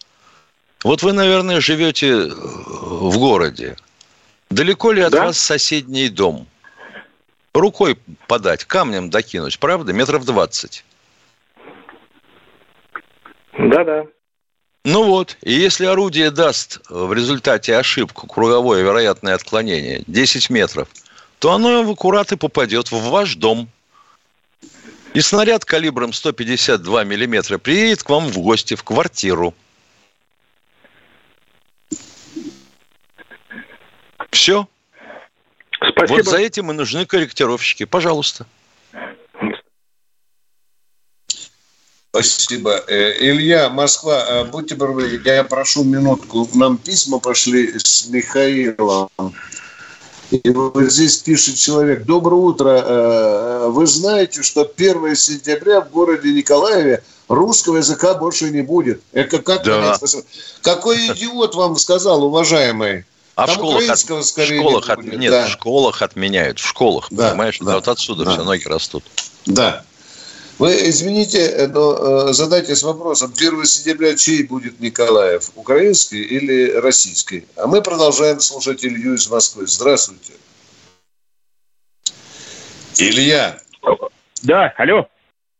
Вот 0.83 1.03
вы, 1.03 1.13
наверное, 1.13 1.61
живете 1.61 2.07
э, 2.07 2.29
в 2.29 3.17
городе. 3.17 3.75
Далеко 4.49 4.91
ли 4.91 5.01
от 5.01 5.11
да? 5.11 5.25
вас 5.25 5.37
соседний 5.37 6.09
дом? 6.09 6.47
Рукой 7.53 7.97
подать, 8.27 8.65
камнем 8.65 9.09
докинуть, 9.09 9.59
правда? 9.59 9.93
Метров 9.93 10.25
двадцать. 10.25 10.83
Да-да. 13.57 14.05
Ну 14.83 15.03
вот, 15.03 15.37
и 15.41 15.51
если 15.51 15.85
орудие 15.85 16.29
даст 16.29 16.81
в 16.89 17.11
результате 17.11 17.75
ошибку, 17.75 18.27
круговое 18.27 18.83
вероятное 18.83 19.33
отклонение 19.33 20.03
10 20.05 20.49
метров, 20.51 20.87
то 21.39 21.51
оно 21.53 21.83
в 21.83 21.89
аккурат 21.89 22.31
и 22.31 22.37
попадет 22.37 22.91
в 22.91 23.09
ваш 23.09 23.35
дом. 23.35 23.67
И 25.15 25.21
снаряд 25.21 25.65
калибром 25.65 26.13
152 26.13 27.03
миллиметра 27.03 27.57
приедет 27.57 28.03
к 28.03 28.09
вам 28.09 28.27
в 28.27 28.37
гости, 28.37 28.75
в 28.75 28.83
квартиру. 28.83 29.55
Все. 34.29 34.67
Спасибо. 35.91 36.17
Вот 36.17 36.25
за 36.25 36.37
этим 36.37 36.69
и 36.69 36.73
нужны 36.73 37.05
корректировщики. 37.05 37.85
Пожалуйста. 37.85 38.45
Спасибо. 42.15 42.81
Э, 42.87 43.13
Илья, 43.19 43.69
Москва, 43.69 44.25
э, 44.27 44.43
будьте 44.45 44.75
добры, 44.75 45.19
я 45.25 45.43
прошу 45.43 45.83
минутку. 45.83 46.47
Нам 46.53 46.77
письма 46.77 47.19
пошли 47.19 47.77
с 47.77 48.07
Михаилом. 48.07 49.09
И 50.31 50.49
вот 50.49 50.81
здесь 50.91 51.17
пишет 51.17 51.57
человек, 51.57 52.05
доброе 52.05 52.37
утро, 52.37 52.69
э, 52.69 53.67
вы 53.69 53.85
знаете, 53.85 54.43
что 54.43 54.63
1 54.63 55.15
сентября 55.15 55.81
в 55.81 55.89
городе 55.91 56.31
Николаеве 56.31 57.03
русского 57.27 57.77
языка 57.77 58.13
больше 58.15 58.49
не 58.49 58.61
будет. 58.61 59.01
Это 59.11 59.39
как 59.39 59.63
Да. 59.65 59.97
Какой 60.61 61.07
идиот 61.07 61.55
вам 61.55 61.75
сказал, 61.75 62.23
уважаемый? 62.23 63.03
А 63.35 63.43
в 63.43 63.47
Там 63.47 63.55
школах, 63.55 63.89
от- 63.89 64.09
в 64.09 64.23
скорее 64.23 64.59
школах 64.61 64.87
не 64.87 64.93
от- 64.93 65.17
нет, 65.19 65.31
да. 65.31 65.45
в 65.47 65.49
школах 65.49 66.01
отменяют, 66.01 66.59
в 66.59 66.65
школах, 66.65 67.07
Да, 67.11 67.31
понимаешь? 67.31 67.57
да, 67.59 67.75
вот 67.75 67.89
отсюда 67.89 68.23
да. 68.23 68.31
все 68.31 68.43
ноги 68.45 68.63
растут. 68.65 69.03
Да. 69.45 69.83
Вы 70.57 70.71
извините, 70.89 71.67
но 71.73 72.29
э, 72.29 72.33
задайтесь 72.33 72.81
вопросом, 72.83 73.31
1 73.35 73.65
сентября 73.65 74.15
чей 74.15 74.43
будет 74.47 74.79
Николаев? 74.79 75.51
Украинский 75.55 76.21
или 76.21 76.71
российский? 76.71 77.45
А 77.57 77.67
мы 77.67 77.81
продолжаем 77.81 78.39
слушать 78.39 78.85
Илью 78.85 79.15
из 79.15 79.29
Москвы. 79.29 79.67
Здравствуйте. 79.67 80.33
Илья. 82.97 83.57
Да, 84.43 84.73
алло. 84.77 85.07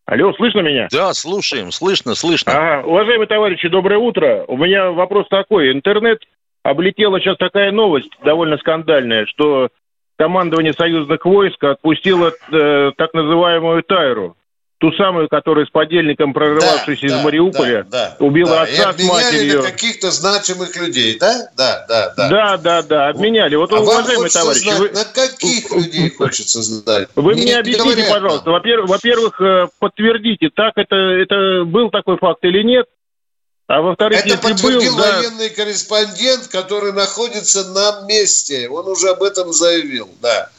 Алло, 0.06 0.32
слышно 0.34 0.60
меня? 0.60 0.88
Да, 0.92 1.14
слушаем, 1.14 1.72
слышно, 1.72 2.16
слышно. 2.16 2.54
Ага, 2.54 2.88
уважаемые 2.88 3.28
товарищи, 3.28 3.68
доброе 3.68 3.98
утро. 3.98 4.46
У 4.48 4.56
меня 4.56 4.92
вопрос 4.92 5.28
такой. 5.30 5.72
Интернет 5.72 6.22
облетела 6.64 7.20
сейчас 7.20 7.38
такая 7.38 7.72
новость, 7.72 8.12
довольно 8.24 8.58
скандальная, 8.58 9.26
что 9.26 9.70
командование 10.16 10.74
союзных 10.74 11.26
войск 11.26 11.62
отпустило 11.64 12.32
э, 12.52 12.92
так 12.96 13.14
называемую 13.14 13.84
Тайру. 13.84 14.38
Ту 14.78 14.92
самую, 14.92 15.30
которая 15.30 15.66
с 15.66 15.70
подельником, 15.70 16.34
прорывавшись 16.34 17.02
из 17.02 17.12
да, 17.12 17.22
Мариуполя, 17.22 17.86
да, 17.90 18.18
убила 18.20 18.50
да. 18.50 18.62
отца 18.64 18.92
с 18.92 19.04
матерью. 19.04 19.64
каких-то 19.64 20.12
значимых 20.12 20.76
людей, 20.76 21.18
да? 21.18 21.50
Да, 21.56 21.86
да, 21.88 22.14
да. 22.18 22.30
Да, 22.30 22.58
да, 22.58 22.82
да, 22.82 23.08
обменяли. 23.08 23.56
Вот, 23.56 23.72
А 23.72 23.80
уважаемые 23.80 24.30
товарищи, 24.30 24.64
знать, 24.64 24.80
вы, 24.80 24.90
на 24.90 25.06
каких 25.06 25.72
людей 25.72 26.10
хочется 26.10 26.62
знать? 26.62 27.08
Вы 27.16 27.36
Не 27.36 27.44
мне 27.44 27.58
объясните, 27.58 27.90
говорят 27.90 28.10
пожалуйста, 28.10 28.52
во-первых, 28.52 28.90
во-первых, 28.90 29.42
э, 29.42 29.68
подтвердите, 29.80 30.50
так 30.54 30.74
это, 30.76 30.96
это 30.96 31.64
был 31.64 31.90
такой 31.90 32.18
факт 32.18 32.44
или 32.44 32.62
нет? 32.62 32.86
А 33.68 33.82
во-вторых, 33.82 34.26
Это 34.26 34.38
подтвердил 34.38 34.92
был, 34.92 35.02
да, 35.02 35.18
военный 35.18 35.50
корреспондент, 35.52 36.48
который 36.48 36.92
находится 36.92 37.64
на 37.70 38.06
месте. 38.08 38.68
Он 38.70 38.88
уже 38.88 39.10
об 39.10 39.24
этом 39.24 39.54
заявил, 39.54 40.10
да. 40.22 40.50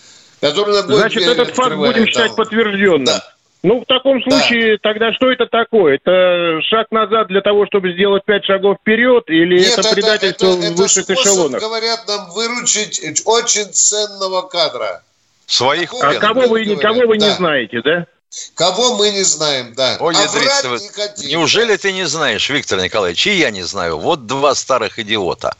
Который 0.40 0.74
на 0.74 0.82
значит, 0.82 1.22
этот 1.22 1.54
факт 1.54 1.76
будем 1.76 2.06
считать 2.06 2.28
там. 2.28 2.36
подтвержденным. 2.36 3.04
Да. 3.04 3.35
Ну, 3.62 3.80
в 3.80 3.84
таком 3.86 4.20
Да. 4.22 4.30
случае, 4.30 4.78
тогда 4.78 5.12
что 5.12 5.30
это 5.32 5.46
такое? 5.46 5.96
Это 5.96 6.60
шаг 6.68 6.86
назад 6.90 7.28
для 7.28 7.40
того, 7.40 7.66
чтобы 7.66 7.92
сделать 7.92 8.24
пять 8.24 8.44
шагов 8.44 8.78
вперед, 8.80 9.24
или 9.28 9.58
Нет, 9.58 9.78
это 9.78 9.92
предательство 9.92 10.46
это- 10.46 10.56
в 10.56 10.60
это 10.64 10.72
высших 10.74 11.04
способ, 11.04 11.24
эшелонах? 11.24 11.60
говорят 11.60 12.06
нам, 12.06 12.30
выручить 12.30 13.22
очень 13.24 13.72
ценного 13.72 14.42
кадра. 14.42 15.02
Своих 15.46 15.90
Какого 15.90 16.04
А 16.06 16.10
пленных. 16.10 16.28
кого 16.28 16.40
вы, 16.48 16.64
говорят, 16.64 16.82
кого 16.82 17.06
вы 17.08 17.14
не 17.18 17.26
да. 17.28 17.34
знаете, 17.34 17.80
да? 17.82 18.06
Кого 18.54 18.96
мы 18.96 19.10
не 19.10 19.22
знаем, 19.22 19.72
да. 19.74 19.96
Ой, 20.00 20.14
а 20.14 20.22
не 20.22 20.88
хотим. 20.88 21.28
Неужели 21.28 21.76
ты 21.76 21.92
не 21.92 22.04
знаешь, 22.06 22.48
Виктор 22.50 22.80
Николаевич, 22.80 23.26
и 23.26 23.34
я 23.38 23.50
не 23.50 23.62
знаю? 23.62 23.98
Вот 23.98 24.26
два 24.26 24.54
старых 24.54 24.98
идиота. 24.98 25.54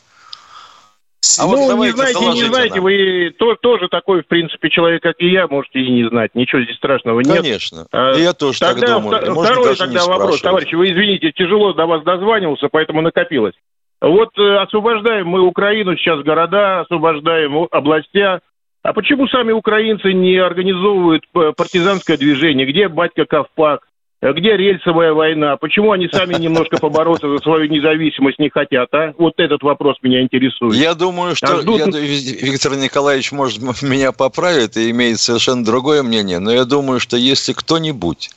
А 1.38 1.46
вот 1.46 1.56
ну, 1.56 1.62
не 1.62 1.68
давайте 1.68 1.96
знаете, 1.96 2.26
не 2.26 2.44
знаете, 2.44 2.80
вы 2.80 3.34
то- 3.38 3.56
тоже 3.56 3.88
такой, 3.88 4.22
в 4.22 4.26
принципе, 4.26 4.70
человек, 4.70 5.02
как 5.02 5.16
и 5.18 5.28
я, 5.28 5.48
можете 5.48 5.80
и 5.80 5.90
не 5.90 6.08
знать. 6.08 6.34
Ничего 6.34 6.62
здесь 6.62 6.76
страшного 6.76 7.20
нет. 7.20 7.42
Конечно. 7.42 7.86
А, 7.92 8.14
я 8.14 8.32
тоже 8.32 8.58
так 8.58 8.74
Тогда 8.74 8.98
думаю. 8.98 9.18
вто- 9.18 9.30
Можно 9.32 9.52
второй 9.52 9.70
не 9.70 9.76
тогда 9.76 10.06
вопрос, 10.06 10.40
товарищи, 10.40 10.74
вы 10.74 10.90
извините, 10.92 11.32
тяжело 11.32 11.72
до 11.72 11.86
вас 11.86 12.02
дозванивался, 12.04 12.68
поэтому 12.70 13.00
накопилось. 13.02 13.54
Вот 14.00 14.38
э, 14.38 14.56
освобождаем 14.58 15.26
мы 15.26 15.40
Украину 15.40 15.96
сейчас, 15.96 16.22
города, 16.22 16.80
освобождаем 16.80 17.66
областя. 17.70 18.40
А 18.82 18.92
почему 18.92 19.26
сами 19.26 19.52
украинцы 19.52 20.12
не 20.12 20.36
организовывают 20.36 21.24
э, 21.34 21.52
партизанское 21.56 22.16
движение? 22.16 22.66
Где 22.66 22.88
батька 22.88 23.24
Ковпак? 23.24 23.80
Э, 24.26 24.32
Где 24.32 24.56
рельсовая 24.56 25.12
война? 25.12 25.56
Почему 25.56 25.92
они 25.92 26.08
сами 26.08 26.34
немножко 26.38 26.78
побороться 26.78 27.28
за 27.28 27.38
свою 27.38 27.68
независимость 27.68 28.38
не 28.38 28.50
хотят, 28.50 28.92
а? 28.92 29.14
Вот 29.18 29.34
этот 29.38 29.62
вопрос 29.62 29.96
меня 30.02 30.22
интересует. 30.22 30.74
Я 30.74 30.94
думаю, 30.94 31.36
что 31.36 31.58
А 31.58 31.60
ждут- 31.60 31.78
я 31.78 31.86
Виктор 31.86 32.76
Николаевич, 32.76 33.32
может, 33.32 33.60
меня 33.82 34.12
поправит 34.12 34.76
и 34.76 34.90
имеет 34.90 35.20
совершенно 35.20 35.64
другое 35.64 36.02
мнение, 36.02 36.38
но 36.40 36.52
я 36.52 36.64
думаю, 36.64 36.98
что 37.00 37.16
если 37.16 37.52
кто-нибудь 37.52 38.30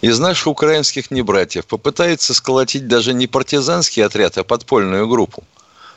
из 0.00 0.18
наших 0.18 0.46
украинских 0.48 1.10
небратьев 1.10 1.66
попытается 1.66 2.34
сколотить 2.34 2.88
даже 2.88 3.12
не 3.12 3.26
партизанский 3.26 4.04
отряд, 4.04 4.38
а 4.38 4.44
подпольную 4.44 5.06
группу, 5.06 5.44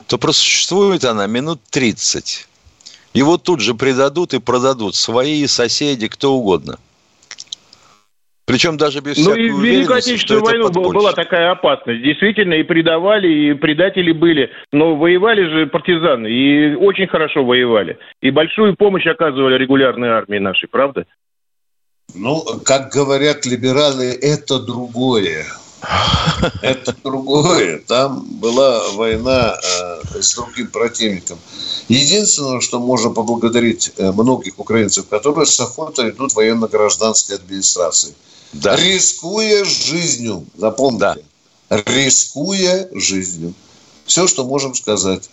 то 0.07 0.17
просуществует 0.17 1.05
она 1.05 1.25
минут 1.27 1.61
30. 1.69 2.47
Его 3.13 3.37
тут 3.37 3.61
же 3.61 3.73
предадут 3.73 4.33
и 4.33 4.39
продадут 4.39 4.95
свои 4.95 5.47
соседи, 5.47 6.07
кто 6.07 6.33
угодно. 6.33 6.79
Причем 8.45 8.77
даже 8.77 8.99
без 8.99 9.17
Ну 9.17 9.23
всякой 9.23 9.45
и 9.45 9.49
в 9.51 9.61
Великую 9.61 9.97
Отечественную 9.97 10.43
войну 10.43 10.69
была, 10.69 11.13
такая 11.13 11.51
опасность. 11.51 12.03
Действительно, 12.03 12.55
и 12.55 12.63
предавали, 12.63 13.27
и 13.27 13.53
предатели 13.53 14.11
были. 14.11 14.49
Но 14.73 14.95
воевали 14.95 15.43
же 15.49 15.67
партизаны, 15.67 16.27
и 16.27 16.75
очень 16.75 17.07
хорошо 17.07 17.45
воевали. 17.45 17.97
И 18.21 18.31
большую 18.31 18.75
помощь 18.75 19.07
оказывали 19.07 19.57
регулярной 19.57 20.09
армии 20.09 20.39
нашей, 20.39 20.67
правда? 20.67 21.05
Ну, 22.13 22.43
как 22.65 22.91
говорят 22.91 23.45
либералы, 23.45 24.17
это 24.21 24.59
другое. 24.59 25.45
Это 26.61 26.95
другое. 27.03 27.79
Там 27.87 28.25
была 28.39 28.81
война 28.91 29.55
э, 29.55 30.21
с 30.21 30.35
другим 30.35 30.67
противником. 30.67 31.37
Единственное, 31.87 32.61
что 32.61 32.79
можно 32.79 33.09
поблагодарить 33.09 33.91
э, 33.97 34.11
многих 34.11 34.59
украинцев, 34.59 35.07
которые 35.09 35.45
с 35.45 35.59
охотой 35.59 36.11
идут 36.11 36.31
в 36.31 36.35
военно-гражданской 36.35 37.35
администрации. 37.35 38.13
Да. 38.53 38.75
Рискуя 38.75 39.63
жизнью, 39.65 40.45
запомните. 40.55 41.23
Рискуя 41.69 42.87
жизнью. 42.93 43.53
Все, 44.05 44.27
что 44.27 44.43
можем 44.43 44.73
сказать. 44.75 45.29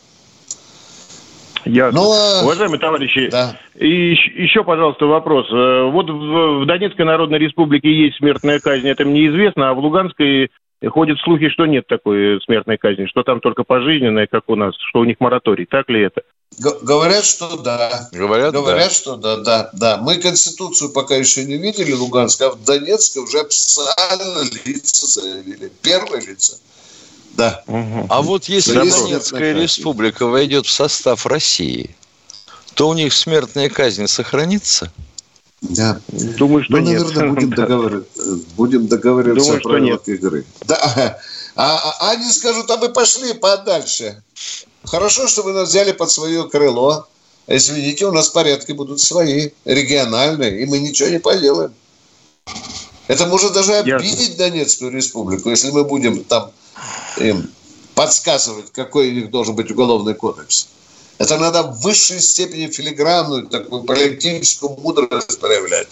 Ясно. 1.67 2.01
Ну, 2.01 2.11
а- 2.13 2.43
Уважаемые 2.45 2.81
товарищи, 2.81 3.29
Да. 3.31 3.59
и 3.79 4.13
еще, 4.15 4.65
пожалуйста, 4.65 5.05
вопрос. 5.05 5.47
Э, 5.53 5.91
Вот 5.91 6.09
в, 6.09 6.63
в 6.63 6.67
Донецкой 6.67 7.05
Народной 7.05 7.39
Республике 7.39 7.93
есть 7.93 8.17
смертная 8.17 8.61
казнь, 8.61 8.89
это 8.89 9.05
мне 9.05 9.27
известно, 9.29 9.69
а 9.69 9.75
в 9.75 9.79
Луганской 9.81 10.51
ходят 10.89 11.19
слухи, 11.21 11.49
что 11.51 11.67
нет 11.67 11.87
такой 11.87 12.41
смертной 12.43 12.79
казни, 12.79 13.07
что 13.07 13.23
там 13.23 13.41
только 13.41 13.65
пожизненная, 13.65 14.27
как 14.27 14.45
у 14.49 14.57
нас, 14.57 14.75
что 14.89 15.01
у 15.01 15.05
них 15.05 15.17
мораторий. 15.21 15.67
Так 15.67 15.89
ли 15.89 16.03
это? 16.03 16.23
Г- 16.59 16.79
говорят, 16.83 17.25
что 17.25 17.57
да. 17.59 18.09
Говорят, 18.13 18.53
да. 18.53 18.61
Говорят, 18.61 18.93
что 18.93 19.17
да, 19.17 19.37
да, 19.37 19.71
да. 19.73 19.99
Мы 19.99 20.17
Конституцию 20.17 20.93
пока 20.93 21.17
еще 21.17 21.45
не 21.45 21.59
видели, 21.59 21.93
Луганск, 21.93 22.41
а 22.43 22.51
в 22.51 22.65
Донецке 22.65 23.21
уже 23.21 23.41
официально 23.41 24.43
лица 24.65 25.07
заявили. 25.07 25.71
Первые 25.83 26.27
лица. 26.27 26.59
Да. 27.37 27.63
А 28.09 28.23
вот 28.23 28.47
если 28.47 28.75
Да, 28.75 28.85
Донецкая 28.85 29.55
республика 29.55 30.27
войдет 30.27 30.67
в 30.67 30.71
состав 30.71 31.27
России, 31.27 31.95
то 32.75 32.89
у 32.89 32.95
них 32.95 33.13
смертная 33.13 33.69
казнь 33.69 34.07
сохранится? 34.07 34.93
Да. 35.61 36.01
Думаю, 36.09 36.65
что 36.65 36.73
Ну, 36.73 36.79
нет. 36.79 37.01
наверное, 37.03 37.31
будем, 37.33 37.51
договор- 37.55 38.05
будем 38.57 38.87
договариваться 38.89 39.45
Думаю, 39.45 39.61
о 39.61 39.69
правилах 39.69 40.09
игры. 40.09 40.45
Да. 40.67 41.19
А, 41.57 41.97
а 42.01 42.11
они 42.13 42.31
скажут, 42.33 42.71
а 42.71 42.77
мы 42.79 42.89
пошли 42.89 43.35
подальше. 43.35 44.23
Хорошо, 44.85 45.29
что 45.29 45.43
вы 45.43 45.53
нас 45.53 45.69
взяли 45.69 45.93
под 45.93 46.11
свое 46.11 46.49
крыло. 46.49 47.07
Извините, 47.47 48.07
у 48.07 48.13
нас 48.13 48.29
порядки 48.29 48.73
будут 48.73 49.01
свои, 49.01 49.51
региональные, 49.65 50.63
и 50.63 50.67
мы 50.67 50.79
ничего 50.79 51.09
не 51.09 51.19
поделаем. 51.19 51.75
Это 53.09 53.27
может 53.27 53.53
даже 53.53 53.73
Ясно. 53.73 53.97
обидеть 53.97 54.37
Донецкую 54.37 54.93
республику, 54.93 55.51
если 55.51 55.71
мы 55.71 55.85
будем 55.85 56.23
там 56.25 56.53
им 57.19 57.51
подсказывать, 57.95 58.73
какой 58.73 59.09
у 59.09 59.13
них 59.13 59.31
должен 59.31 59.57
быть 59.57 59.71
уголовный 59.71 60.15
кодекс. 60.15 60.69
Это 61.21 61.37
надо 61.37 61.65
в 61.65 61.83
высшей 61.83 62.19
степени 62.19 62.67
филигранную, 62.69 63.47
такую 63.47 63.83
политическую 63.83 64.71
мудрость 64.81 65.39
проявлять. 65.39 65.89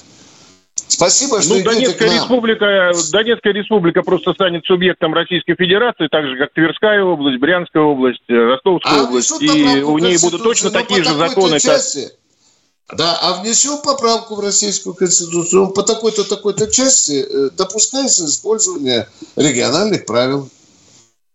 Спасибо, 0.87 1.43
что 1.43 1.51
Ну, 1.53 1.61
идете 1.61 1.71
Донецкая 1.75 2.09
к 2.09 2.13
нам. 2.13 2.23
республика, 2.23 2.93
Донецкая 3.13 3.53
республика 3.53 4.03
просто 4.03 4.33
станет 4.33 4.65
субъектом 4.65 5.13
Российской 5.13 5.55
Федерации, 5.55 6.09
так 6.11 6.25
же 6.25 6.39
как 6.39 6.55
Тверская 6.55 7.05
область, 7.05 7.39
Брянская 7.41 7.83
область, 7.83 8.23
э, 8.29 8.33
Ростовская 8.33 9.01
А 9.01 9.05
область, 9.05 9.31
и 9.43 9.83
у 9.83 9.99
ней 9.99 10.17
будут 10.17 10.43
точно 10.43 10.71
но 10.71 10.79
такие 10.81 11.03
по 11.03 11.11
же 11.11 11.17
законы, 11.19 11.53
как 11.53 11.63
части. 11.63 12.11
Да, 12.97 13.19
а 13.21 13.43
внесем 13.43 13.83
поправку 13.85 14.37
в 14.37 14.41
Российскую 14.41 14.95
Конституцию. 14.95 15.73
По 15.75 15.83
такой-то, 15.83 16.25
такой-то 16.25 16.69
части 16.71 17.23
э, 17.29 17.51
допускается 17.55 18.25
использование 18.25 19.07
региональных 19.37 20.07
правил. 20.07 20.49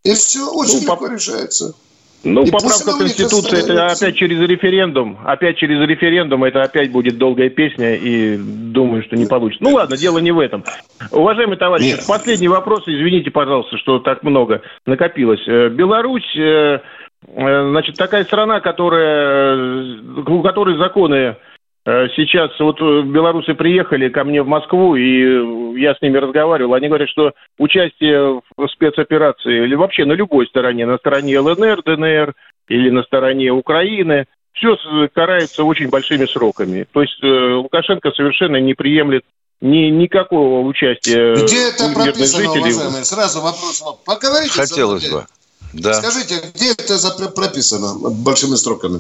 И 0.04 0.16
все, 0.16 0.50
очень 0.50 0.78
Ну, 0.78 0.82
легко 0.82 0.98
поп- 0.98 1.12
решается. 1.12 1.76
Ну, 2.24 2.44
И 2.44 2.52
поправка 2.52 2.98
Конституции, 2.98 3.64
это 3.64 3.88
опять 3.88 4.16
через 4.16 4.40
референдум. 4.40 5.18
Опять 5.26 5.58
через 5.58 5.80
референдум, 5.86 6.46
это 6.46 6.62
опять 6.62 6.92
будет 6.92 7.18
долгая 7.18 7.50
песня, 7.50 7.96
и 7.96 8.38
думаю, 8.38 9.04
что 9.04 9.18
не 9.18 9.26
получится. 9.26 9.64
Ну 9.64 9.76
ладно, 9.76 9.98
дело 9.98 10.20
не 10.20 10.32
в 10.32 10.40
этом. 10.40 10.64
Уважаемые 11.12 11.58
товарищи, 11.58 11.96
Нет. 11.96 12.06
последний 12.08 12.48
вопрос, 12.48 12.84
извините, 12.88 13.30
пожалуйста, 13.30 13.78
что 13.78 14.00
так 14.00 14.24
много 14.24 14.62
накопилось. 14.86 15.46
Э, 15.48 15.68
Беларусь 15.68 16.36
э, 16.38 16.80
э, 17.28 17.70
значит, 17.70 17.98
такая 17.98 18.24
страна, 18.24 18.62
которая, 18.62 19.98
у 20.26 20.42
которой 20.42 20.78
законы 20.78 21.36
сейчас, 21.86 22.52
вот 22.60 22.80
белорусы 22.80 23.54
приехали 23.54 24.10
ко 24.10 24.24
мне 24.24 24.42
в 24.42 24.48
Москву, 24.48 24.96
и 24.96 25.80
я 25.80 25.96
с 25.96 26.02
ними 26.02 26.18
разговаривал, 26.18 26.74
они 26.76 26.88
говорят, 26.88 27.10
что 27.10 27.34
участие 27.58 28.42
в 28.56 28.68
спецоперации, 28.68 29.66
или 29.66 29.76
вообще 29.76 30.06
на 30.06 30.14
любой 30.14 30.48
стороне, 30.48 30.86
на 30.86 30.98
стороне 30.98 31.40
ЛНР, 31.40 31.84
ДНР, 31.84 32.34
или 32.70 32.90
на 32.90 33.04
стороне 33.04 33.52
Украины, 33.52 34.26
все 34.54 34.78
карается 35.14 35.64
очень 35.64 35.90
большими 35.90 36.26
сроками. 36.26 36.86
То 36.94 37.02
есть 37.02 37.22
Лукашенко 37.22 38.12
совершенно 38.12 38.58
не 38.58 38.76
приемлет 38.76 39.24
ни, 39.62 39.90
никакого 39.90 40.66
участия 40.66 41.34
Где 41.36 41.70
это 41.70 41.92
прописано, 41.94 42.44
жителей. 42.44 42.74
уважаемые? 42.74 43.06
Сразу 43.06 43.42
вопрос. 43.42 43.84
Поговорите. 44.06 44.54
Хотелось 44.54 45.10
бы. 45.10 45.26
Да. 45.74 45.94
Скажите, 45.94 46.36
где 46.54 46.72
это 46.72 47.32
прописано 47.36 48.10
большими 48.10 48.56
строками? 48.56 49.00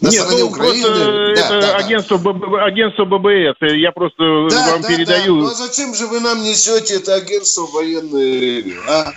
На 0.00 0.08
Нет, 0.10 0.26
ну, 0.30 0.46
Украины? 0.46 0.82
Просто 0.82 1.04
да, 1.04 1.32
это 1.32 1.60
да, 1.60 1.76
агентство, 1.76 2.18
да. 2.18 2.64
агентство 2.64 3.04
ББС. 3.06 3.56
Я 3.60 3.92
просто 3.92 4.48
да, 4.50 4.72
вам 4.72 4.82
да, 4.82 4.88
передаю. 4.88 5.36
Да. 5.36 5.42
Ну 5.42 5.50
а 5.50 5.54
зачем 5.54 5.94
же 5.94 6.06
вы 6.06 6.20
нам 6.20 6.42
несете 6.42 6.96
это 6.96 7.14
агентство 7.14 7.66
военное 7.66 8.62
а? 8.88 9.12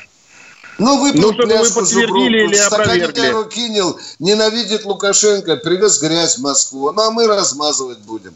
Ну, 0.78 0.98
вы 1.02 1.12
ну, 1.14 1.34
чтобы 1.34 1.58
вы 1.58 1.70
подтвердили 1.70 2.46
или 2.46 2.56
опровергли. 2.56 3.50
кинул, 3.50 4.00
ненавидит 4.20 4.86
Лукашенко, 4.86 5.58
привез 5.58 6.00
грязь 6.02 6.38
в 6.38 6.42
Москву. 6.42 6.92
Ну, 6.94 7.02
а 7.02 7.12
мы 7.12 7.28
размазывать 7.28 8.00
будем. 8.00 8.34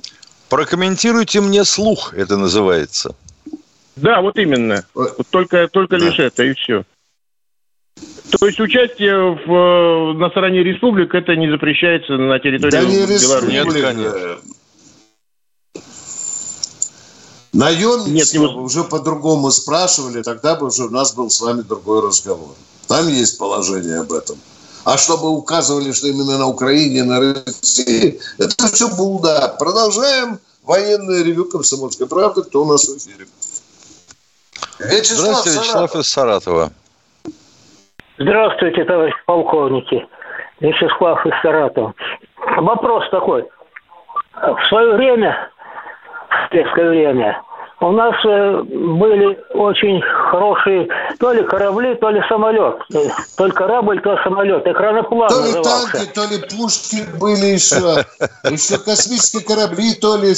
Прокомментируйте 0.50 1.40
мне 1.40 1.64
слух, 1.64 2.14
это 2.14 2.36
называется. 2.36 3.16
Да, 3.96 4.22
вот 4.22 4.38
именно. 4.38 4.84
Только, 5.30 5.70
только 5.70 5.98
да. 5.98 6.06
лишь 6.06 6.20
это, 6.20 6.44
и 6.44 6.54
все. 6.54 6.84
То 8.40 8.48
есть 8.48 8.60
участие 8.60 9.16
в, 9.46 10.14
на 10.14 10.30
стороне 10.30 10.64
республик 10.64 11.14
это 11.14 11.36
не 11.36 11.52
запрещается 11.52 12.14
на 12.14 12.40
территории 12.40 12.72
да 12.72 12.84
не 12.84 13.06
Беларуси? 13.06 13.52
Нет, 13.52 13.74
конечно. 13.74 14.38
Наемничество 17.54 18.40
Нет, 18.40 18.52
не... 18.52 18.58
уже 18.58 18.84
по-другому 18.84 19.52
спрашивали, 19.52 20.24
тогда 20.24 20.56
бы 20.56 20.68
уже 20.68 20.86
у 20.86 20.90
нас 20.90 21.14
был 21.14 21.30
с 21.30 21.40
вами 21.40 21.62
другой 21.62 22.02
разговор. 22.08 22.56
Там 22.88 23.08
есть 23.08 23.38
положение 23.38 24.00
об 24.00 24.12
этом. 24.12 24.38
А 24.86 24.98
чтобы 24.98 25.30
указывали, 25.30 25.92
что 25.92 26.08
именно 26.08 26.40
на 26.40 26.48
Украине, 26.48 27.04
на 27.04 27.20
России, 27.20 28.20
это 28.40 28.68
все 28.74 28.90
булда. 28.90 29.56
Продолжаем 29.60 30.40
военное 30.64 31.24
ревю 31.24 31.46
«Комсомольской 31.46 32.08
правды». 32.08 32.42
Кто 32.42 32.64
у 32.64 32.66
нас 32.66 32.86
в 32.86 32.98
эфире? 32.98 33.28
Вячеслав 34.80 35.20
Здравствуйте, 35.20 35.60
Вячеслав 35.60 35.96
из 35.96 36.08
Саратова. 36.08 36.74
Здравствуйте, 38.24 38.86
товарищ 38.86 39.14
полковники. 39.26 40.08
Вячеслав 40.62 41.26
из 41.26 41.34
Саратова. 41.42 41.94
Вопрос 42.56 43.10
такой. 43.10 43.46
В 44.34 44.68
свое 44.70 44.94
время, 44.94 45.50
в 46.30 46.50
советское 46.50 46.88
время, 46.88 47.42
у 47.84 47.92
нас 47.92 48.16
э, 48.26 48.62
были 48.64 49.38
очень 49.54 50.02
хорошие 50.02 50.88
то 51.20 51.34
ли 51.34 51.44
корабли, 51.44 51.96
то 51.96 52.10
ли 52.10 52.22
самолет. 52.30 52.78
Э, 52.94 53.10
то 53.38 53.46
ли 53.46 53.52
корабль, 53.52 54.02
то 54.02 54.18
самолет. 54.24 54.66
Экраноплан 54.66 55.30
То 55.30 55.36
ли 55.36 55.54
назывался. 55.54 55.92
танки, 55.92 56.12
то 56.14 56.24
ли 56.26 56.38
пушки 56.50 57.04
были 57.20 57.46
еще. 57.46 58.06
Еще 58.50 58.78
космические 58.78 59.44
корабли, 59.44 59.94
то 59.96 60.16
ли... 60.18 60.34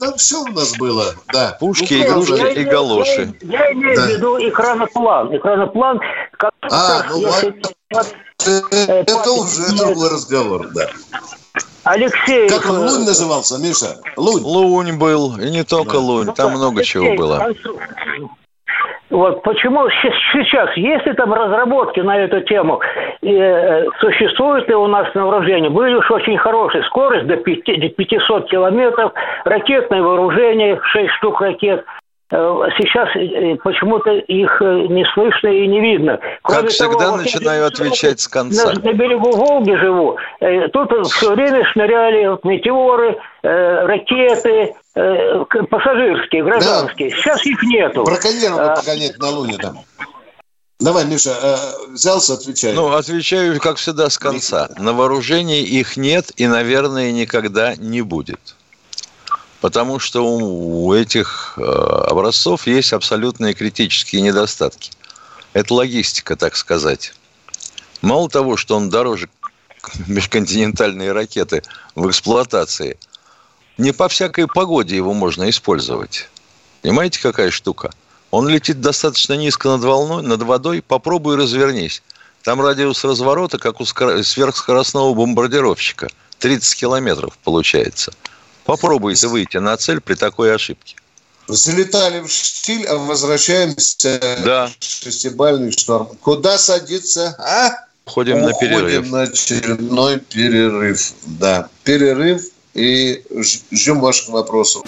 Да, 0.00 0.12
все 0.16 0.42
у 0.42 0.48
нас 0.48 0.76
было, 0.76 1.04
да. 1.32 1.56
Пушки, 1.60 1.94
ну, 1.94 2.04
игрушки 2.04 2.40
я 2.40 2.50
и 2.50 2.64
галоши. 2.64 3.34
Я, 3.42 3.66
я 3.66 3.72
имею 3.72 3.96
да. 3.96 4.02
в 4.02 4.08
виду 4.08 4.48
экраноплан. 4.48 5.36
Экраноплан... 5.36 6.00
Как 6.36 6.52
а, 6.62 7.04
ну 7.10 7.26
вот. 7.26 8.14
Это 8.40 9.30
уже 9.30 9.76
другой 9.76 10.10
разговор, 10.10 10.66
да. 10.74 10.88
Алексей. 11.88 12.48
Как 12.48 12.66
он, 12.70 12.78
Лунь 12.78 13.04
назывался, 13.04 13.58
Миша? 13.58 13.96
Лунь. 14.16 14.42
Лунь 14.42 14.98
был, 14.98 15.36
и 15.38 15.50
не 15.50 15.64
только 15.64 15.94
да. 15.94 15.98
Лунь, 15.98 16.34
там 16.34 16.52
ну, 16.52 16.58
много 16.58 16.78
Алексей, 16.78 16.92
чего 16.92 17.14
было. 17.14 17.48
Вот 19.10 19.42
почему 19.42 19.88
сейчас, 20.32 20.76
есть 20.76 21.06
ли 21.06 21.14
там 21.14 21.32
разработки 21.32 22.00
на 22.00 22.18
эту 22.18 22.42
тему, 22.42 22.80
и, 23.22 23.32
э, 23.32 23.86
существует 24.00 24.68
ли 24.68 24.74
у 24.74 24.86
нас 24.86 25.12
на 25.14 25.24
вооружении, 25.24 25.68
были 25.68 25.94
уж 25.94 26.10
очень 26.10 26.36
хорошие, 26.36 26.84
скорость 26.84 27.26
до 27.26 27.36
500 27.36 28.50
километров, 28.50 29.12
ракетное 29.44 30.02
вооружение, 30.02 30.78
6 30.82 31.10
штук 31.12 31.40
ракет– 31.40 31.84
Э, 31.96 31.97
сейчас 32.30 33.08
э, 33.16 33.56
почему-то 33.62 34.10
их 34.10 34.60
э, 34.60 34.86
не 34.88 35.04
слышно 35.14 35.48
и 35.48 35.66
не 35.66 35.80
видно. 35.80 36.20
Кроме 36.42 36.62
как 36.62 36.70
всегда, 36.70 36.98
того, 36.98 37.16
начинаю 37.16 37.64
вот 37.64 37.72
отвечать 37.72 38.20
с 38.20 38.28
конца. 38.28 38.66
На, 38.66 38.80
на 38.80 38.92
берегу 38.92 39.30
Волги 39.30 39.74
живу. 39.74 40.18
Тут 40.72 41.06
все 41.08 41.34
время 41.34 41.64
шныряли 41.72 42.38
метеоры, 42.46 43.18
ракеты, 43.42 44.74
пассажирские, 44.92 46.44
гражданские. 46.44 47.10
Да. 47.10 47.16
Сейчас 47.16 47.46
их 47.46 47.62
нету. 47.62 48.04
Браконьеров 48.04 48.58
а, 48.58 48.76
пока 48.76 48.94
нет 48.94 49.18
на 49.18 49.30
Луне 49.30 49.56
там. 49.56 49.78
Давай, 50.80 51.06
Миша, 51.06 51.34
взялся, 51.88 52.34
отвечай. 52.34 52.74
Ну, 52.74 52.92
отвечаю, 52.92 53.58
как 53.58 53.78
всегда, 53.78 54.10
с 54.10 54.18
конца. 54.18 54.68
На 54.78 54.92
вооружении 54.92 55.62
их 55.62 55.96
нет 55.96 56.30
и, 56.36 56.46
наверное, 56.46 57.10
никогда 57.10 57.74
не 57.76 58.02
будет 58.02 58.54
потому 59.60 59.98
что 59.98 60.22
у 60.22 60.92
этих 60.94 61.54
э, 61.56 61.62
образцов 61.62 62.66
есть 62.66 62.92
абсолютные 62.92 63.54
критические 63.54 64.22
недостатки. 64.22 64.92
Это 65.52 65.74
логистика, 65.74 66.36
так 66.36 66.56
сказать. 66.56 67.12
Мало 68.00 68.28
того, 68.28 68.56
что 68.56 68.76
он 68.76 68.90
дороже 68.90 69.28
межконтинентальные 70.06 71.12
ракеты 71.12 71.62
в 71.94 72.08
эксплуатации, 72.08 72.98
не 73.76 73.92
по 73.92 74.08
всякой 74.08 74.46
погоде 74.46 74.96
его 74.96 75.14
можно 75.14 75.48
использовать. 75.50 76.28
Понимаете, 76.82 77.20
какая 77.20 77.50
штука? 77.50 77.90
Он 78.30 78.48
летит 78.48 78.80
достаточно 78.80 79.34
низко 79.34 79.68
над 79.68 79.82
волной, 79.82 80.22
над 80.22 80.42
водой, 80.42 80.82
попробуй 80.82 81.36
развернись. 81.36 82.02
Там 82.42 82.60
радиус 82.60 83.04
разворота, 83.04 83.58
как 83.58 83.80
у 83.80 83.84
сверхскоростного 83.84 85.14
бомбардировщика. 85.14 86.08
30 86.38 86.78
километров 86.78 87.36
получается– 87.42 88.12
Попробуйте 88.68 89.28
выйти 89.28 89.56
на 89.56 89.78
цель 89.78 89.98
при 89.98 90.14
такой 90.14 90.54
ошибке. 90.54 90.94
Залетали 91.46 92.20
в 92.20 92.30
штиль, 92.30 92.84
а 92.86 92.96
возвращаемся 92.96 94.20
да. 94.44 94.70
шестибальный 94.78 95.72
шторм. 95.72 96.08
Куда 96.20 96.58
садиться? 96.58 97.34
А? 97.38 97.70
Ходим 98.04 98.42
на 98.42 98.52
перерыв. 98.52 99.10
на 99.10 99.22
очередной 99.22 100.18
перерыв. 100.18 101.14
Да, 101.24 101.70
перерыв 101.82 102.42
и 102.74 103.24
ждем 103.72 104.00
ваших 104.00 104.28
вопросов. 104.28 104.84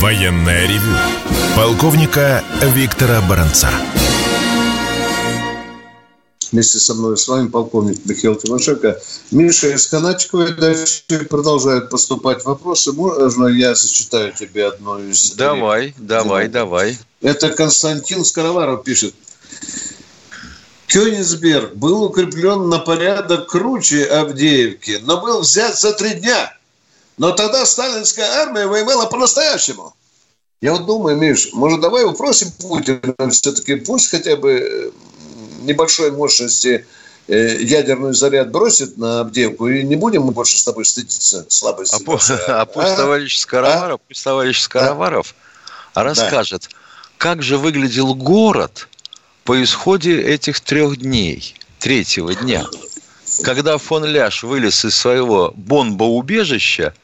Военная 0.00 0.66
ревю. 0.66 0.96
Полковника 1.54 2.42
Виктора 2.62 3.20
Баранца. 3.20 3.68
Вместе 6.52 6.78
со 6.78 6.94
мной 6.94 7.16
с 7.16 7.26
вами 7.26 7.48
полковник 7.48 8.04
Михаил 8.04 8.36
Тимошенко. 8.36 9.00
Миша 9.30 9.74
из 9.74 9.86
Канатчикова 9.88 10.48
дальше 10.50 11.02
продолжают 11.28 11.90
поступать 11.90 12.44
вопросы. 12.44 12.92
Можно 12.92 13.48
я 13.48 13.74
зачитаю 13.74 14.32
тебе 14.32 14.66
одно 14.66 14.98
из... 15.00 15.32
Давай, 15.32 15.94
давай, 15.98 16.48
давай. 16.48 16.98
Это 17.20 17.50
Константин 17.50 18.24
Скороваров 18.24 18.84
пишет. 18.84 19.14
Кёнигсберг 20.86 21.74
был 21.74 22.04
укреплен 22.04 22.68
на 22.68 22.78
порядок 22.78 23.48
круче 23.48 24.04
Авдеевки, 24.04 25.00
но 25.02 25.20
был 25.20 25.40
взят 25.40 25.78
за 25.78 25.92
три 25.92 26.14
дня. 26.14 26.56
Но 27.18 27.32
тогда 27.32 27.66
сталинская 27.66 28.30
армия 28.42 28.66
воевала 28.66 29.06
по-настоящему. 29.06 29.94
Я 30.60 30.72
вот 30.72 30.86
думаю, 30.86 31.16
Миш, 31.16 31.50
может, 31.52 31.80
давай 31.80 32.04
упросим 32.04 32.50
Путина 32.52 33.30
все-таки, 33.30 33.74
пусть 33.76 34.10
хотя 34.10 34.36
бы 34.36 34.92
небольшой 35.66 36.10
мощности 36.12 36.86
э, 37.28 37.56
ядерный 37.60 38.14
заряд 38.14 38.50
бросит 38.50 38.96
на 38.96 39.20
Авдеевку, 39.20 39.68
и 39.68 39.82
не 39.82 39.96
будем 39.96 40.22
мы 40.22 40.32
больше 40.32 40.58
с 40.58 40.64
тобой 40.64 40.84
стыдиться 40.84 41.46
слабости. 41.48 41.94
А, 41.94 42.10
нашей, 42.10 42.36
а, 42.46 42.60
а 42.62 42.66
пусть 42.66 42.88
а? 42.88 42.96
товарищ 42.96 43.36
Скороваров, 43.38 44.00
а? 44.00 44.08
пусть 44.08 44.24
товарищ 44.24 44.60
Скороваров 44.60 45.34
а? 45.94 46.02
расскажет, 46.02 46.68
да. 46.70 46.76
как 47.18 47.42
же 47.42 47.58
выглядел 47.58 48.14
город 48.14 48.88
по 49.44 49.62
исходе 49.62 50.20
этих 50.20 50.60
трех 50.60 50.96
дней, 50.96 51.54
третьего 51.78 52.34
дня, 52.34 52.64
когда 53.42 53.78
фон 53.78 54.04
Ляш 54.04 54.42
вылез 54.42 54.84
из 54.84 54.96
своего 54.96 55.52
бомбоубежища, 55.56 56.94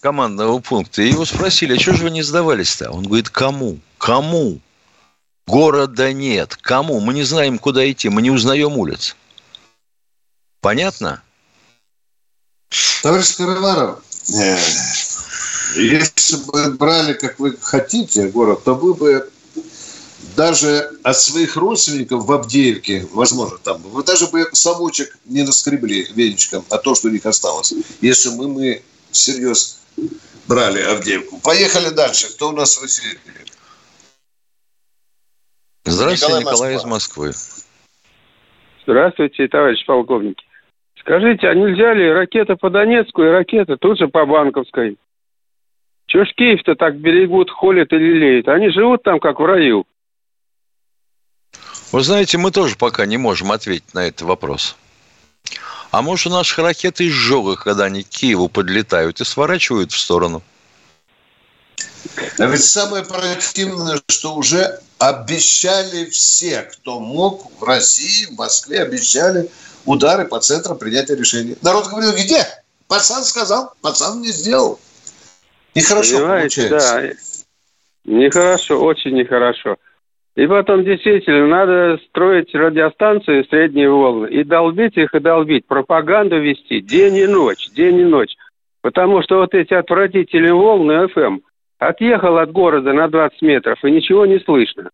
командного 0.00 0.58
пункта, 0.60 1.02
и 1.02 1.08
его 1.08 1.24
спросили, 1.24 1.76
а 1.76 1.80
что 1.80 1.94
же 1.94 2.04
вы 2.04 2.10
не 2.10 2.22
сдавались-то? 2.22 2.90
Он 2.90 3.04
говорит, 3.04 3.30
кому? 3.30 3.78
Кому? 3.98 4.60
Города 5.46 6.12
нет. 6.12 6.56
Кому? 6.56 7.00
Мы 7.00 7.14
не 7.14 7.22
знаем, 7.22 7.58
куда 7.58 7.88
идти. 7.90 8.08
Мы 8.08 8.22
не 8.22 8.30
узнаем 8.30 8.76
улиц. 8.76 9.16
Понятно? 10.60 11.22
Товарищ 13.02 13.36
Караваров, 13.36 14.00
э, 14.34 14.58
если 15.76 16.36
бы 16.38 16.72
брали, 16.72 17.12
как 17.12 17.38
вы 17.38 17.56
хотите, 17.56 18.28
город, 18.28 18.64
то 18.64 18.74
вы 18.74 18.94
бы 18.94 19.30
даже 20.34 20.90
от 21.04 21.18
своих 21.18 21.56
родственников 21.56 22.24
в 22.24 22.32
Абдеевке, 22.32 23.08
возможно, 23.12 23.58
там, 23.58 23.80
вы 23.82 24.02
даже 24.02 24.26
бы 24.26 24.48
совочек 24.52 25.16
не 25.24 25.44
наскребли 25.44 26.08
веничком, 26.14 26.64
а 26.68 26.78
то, 26.78 26.94
что 26.96 27.08
у 27.08 27.10
них 27.12 27.24
осталось, 27.24 27.72
если 28.00 28.30
мы, 28.30 28.48
мы 28.48 28.82
всерьез 29.12 29.78
брали 30.46 30.80
Авдеевку. 30.82 31.38
Поехали 31.38 31.90
дальше. 31.90 32.28
Кто 32.28 32.48
у 32.48 32.52
нас 32.52 32.76
в 32.76 32.84
эфире? 32.86 33.18
Здравствуйте, 35.86 36.40
Николай, 36.40 36.44
Николай 36.44 36.74
из 36.76 36.84
Москвы. 36.84 37.32
Здравствуйте, 38.82 39.46
товарищ 39.46 39.86
полковник. 39.86 40.38
Скажите, 40.98 41.48
а 41.48 41.54
нельзя 41.54 41.94
ли 41.94 42.10
ракета 42.10 42.56
по 42.56 42.70
Донецку 42.70 43.22
и 43.22 43.28
ракета 43.28 43.76
тут 43.76 43.98
же 43.98 44.08
по 44.08 44.26
Банковской? 44.26 44.98
Чего 46.06 46.24
ж 46.24 46.28
Киев-то 46.36 46.74
так 46.74 46.96
берегут, 46.96 47.50
холят 47.50 47.92
и 47.92 47.96
лелеют? 47.96 48.48
Они 48.48 48.70
живут 48.70 49.04
там, 49.04 49.20
как 49.20 49.38
в 49.38 49.44
раю. 49.44 49.86
Вы 51.92 52.02
знаете, 52.02 52.36
мы 52.36 52.50
тоже 52.50 52.76
пока 52.76 53.06
не 53.06 53.16
можем 53.16 53.52
ответить 53.52 53.94
на 53.94 54.08
этот 54.08 54.22
вопрос. 54.22 54.76
А 55.92 56.02
может, 56.02 56.26
у 56.26 56.30
наших 56.30 56.58
ракеты 56.58 57.06
изжога, 57.06 57.54
когда 57.56 57.84
они 57.84 58.02
к 58.02 58.08
Киеву 58.08 58.48
подлетают 58.48 59.20
и 59.20 59.24
сворачивают 59.24 59.92
в 59.92 59.98
сторону? 59.98 60.42
А 62.38 62.46
ведь 62.46 62.64
самое 62.64 63.04
противное, 63.04 64.00
что 64.08 64.34
уже 64.34 64.80
обещали 64.98 66.06
все, 66.06 66.62
кто 66.62 67.00
мог 67.00 67.50
в 67.60 67.64
России, 67.64 68.26
в 68.26 68.38
Москве, 68.38 68.82
обещали 68.82 69.48
удары 69.84 70.26
по 70.26 70.40
центру 70.40 70.74
принятия 70.74 71.16
решений. 71.16 71.56
Народ 71.62 71.88
говорил, 71.88 72.12
где? 72.12 72.44
Пацан 72.88 73.24
сказал, 73.24 73.72
пацан 73.82 74.20
не 74.20 74.28
сделал. 74.28 74.78
Нехорошо 75.74 76.18
Понимаете, 76.18 76.68
получается. 76.68 77.16
Да. 78.04 78.12
Нехорошо, 78.12 78.82
очень 78.82 79.12
нехорошо. 79.12 79.76
И 80.36 80.46
потом 80.46 80.84
действительно 80.84 81.46
надо 81.46 81.98
строить 82.08 82.54
радиостанции 82.54 83.46
средние 83.48 83.90
волны 83.90 84.28
и 84.28 84.44
долбить 84.44 84.96
их 84.96 85.14
и 85.14 85.18
долбить, 85.18 85.66
пропаганду 85.66 86.38
вести 86.40 86.80
день 86.80 87.16
и 87.16 87.26
ночь, 87.26 87.70
день 87.70 88.00
и 88.00 88.04
ночь. 88.04 88.36
Потому 88.82 89.22
что 89.22 89.38
вот 89.38 89.54
эти 89.54 89.72
отвратительные 89.72 90.52
волны 90.52 91.06
FM 91.06 91.40
отъехал 91.78 92.38
от 92.38 92.52
города 92.52 92.92
на 92.92 93.08
20 93.08 93.42
метров 93.42 93.84
и 93.84 93.90
ничего 93.90 94.26
не 94.26 94.38
слышно. 94.40 94.90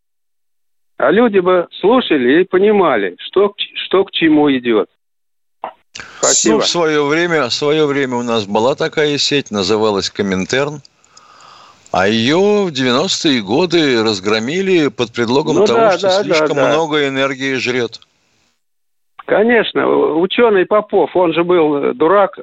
А 0.97 1.11
люди 1.11 1.39
бы 1.39 1.67
слушали 1.81 2.43
и 2.43 2.45
понимали, 2.45 3.17
что, 3.19 3.55
что 3.75 4.05
к 4.05 4.13
чему 4.13 4.51
идет. 4.53 4.89
Спасибо. 5.93 6.55
Ну, 6.55 6.61
в 6.61 6.67
свое 6.67 7.05
время, 7.05 7.49
в 7.49 7.53
свое 7.53 7.87
время 7.87 8.17
у 8.17 8.23
нас 8.23 8.47
была 8.47 8.75
такая 8.75 9.19
сеть, 9.19 9.51
называлась 9.51 10.11
Коминтерн. 10.11 10.81
А 11.93 12.09
ее 12.09 12.37
в 12.37 12.73
90-е 12.73 13.43
годы 13.43 14.03
разгромили 14.03 14.89
под 14.89 15.13
предлогом 15.13 15.57
ну, 15.57 15.67
того, 15.67 15.79
да, 15.79 15.99
что 15.99 16.07
да, 16.07 16.23
слишком 16.23 16.57
да, 16.57 16.63
да. 16.63 16.69
много 16.71 17.07
энергии 17.07 17.55
жрет. 17.57 18.01
Конечно, 19.27 19.87
ученый 20.17 20.65
Попов, 20.65 21.15
он 21.15 21.35
же 21.35 21.45
был 21.45 21.93
дурак, 21.95 22.39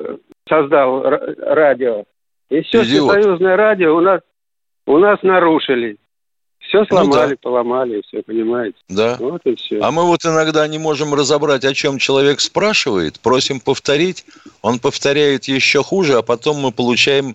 создал 0.48 1.02
радио. 1.02 2.04
И 2.50 2.62
все 2.62 2.84
Идиот. 2.84 3.12
союзное 3.12 3.56
радио 3.56 3.96
у 3.96 4.02
нас, 4.02 4.22
у 4.90 4.98
нас 4.98 5.20
нарушили. 5.24 5.98
Все 6.60 6.86
сломали, 6.86 7.22
ну, 7.22 7.30
да. 7.30 7.36
поломали, 7.42 8.02
все, 8.06 8.22
понимаете? 8.22 8.78
Да. 8.90 9.18
Вот 9.20 9.42
и 9.46 9.56
все. 9.56 9.80
А 9.80 9.92
мы 9.92 10.04
вот 10.04 10.26
иногда 10.26 10.68
не 10.68 10.78
можем 10.78 11.14
разобрать, 11.14 11.66
о 11.66 11.74
чем 11.74 11.98
человек 11.98 12.42
спрашивает, 12.42 13.20
просим 13.20 13.60
повторить, 13.60 14.26
он 14.62 14.80
повторяет 14.80 15.46
еще 15.46 15.84
хуже, 15.84 16.18
а 16.18 16.22
потом 16.22 16.58
мы 16.58 16.72
получаем 16.72 17.34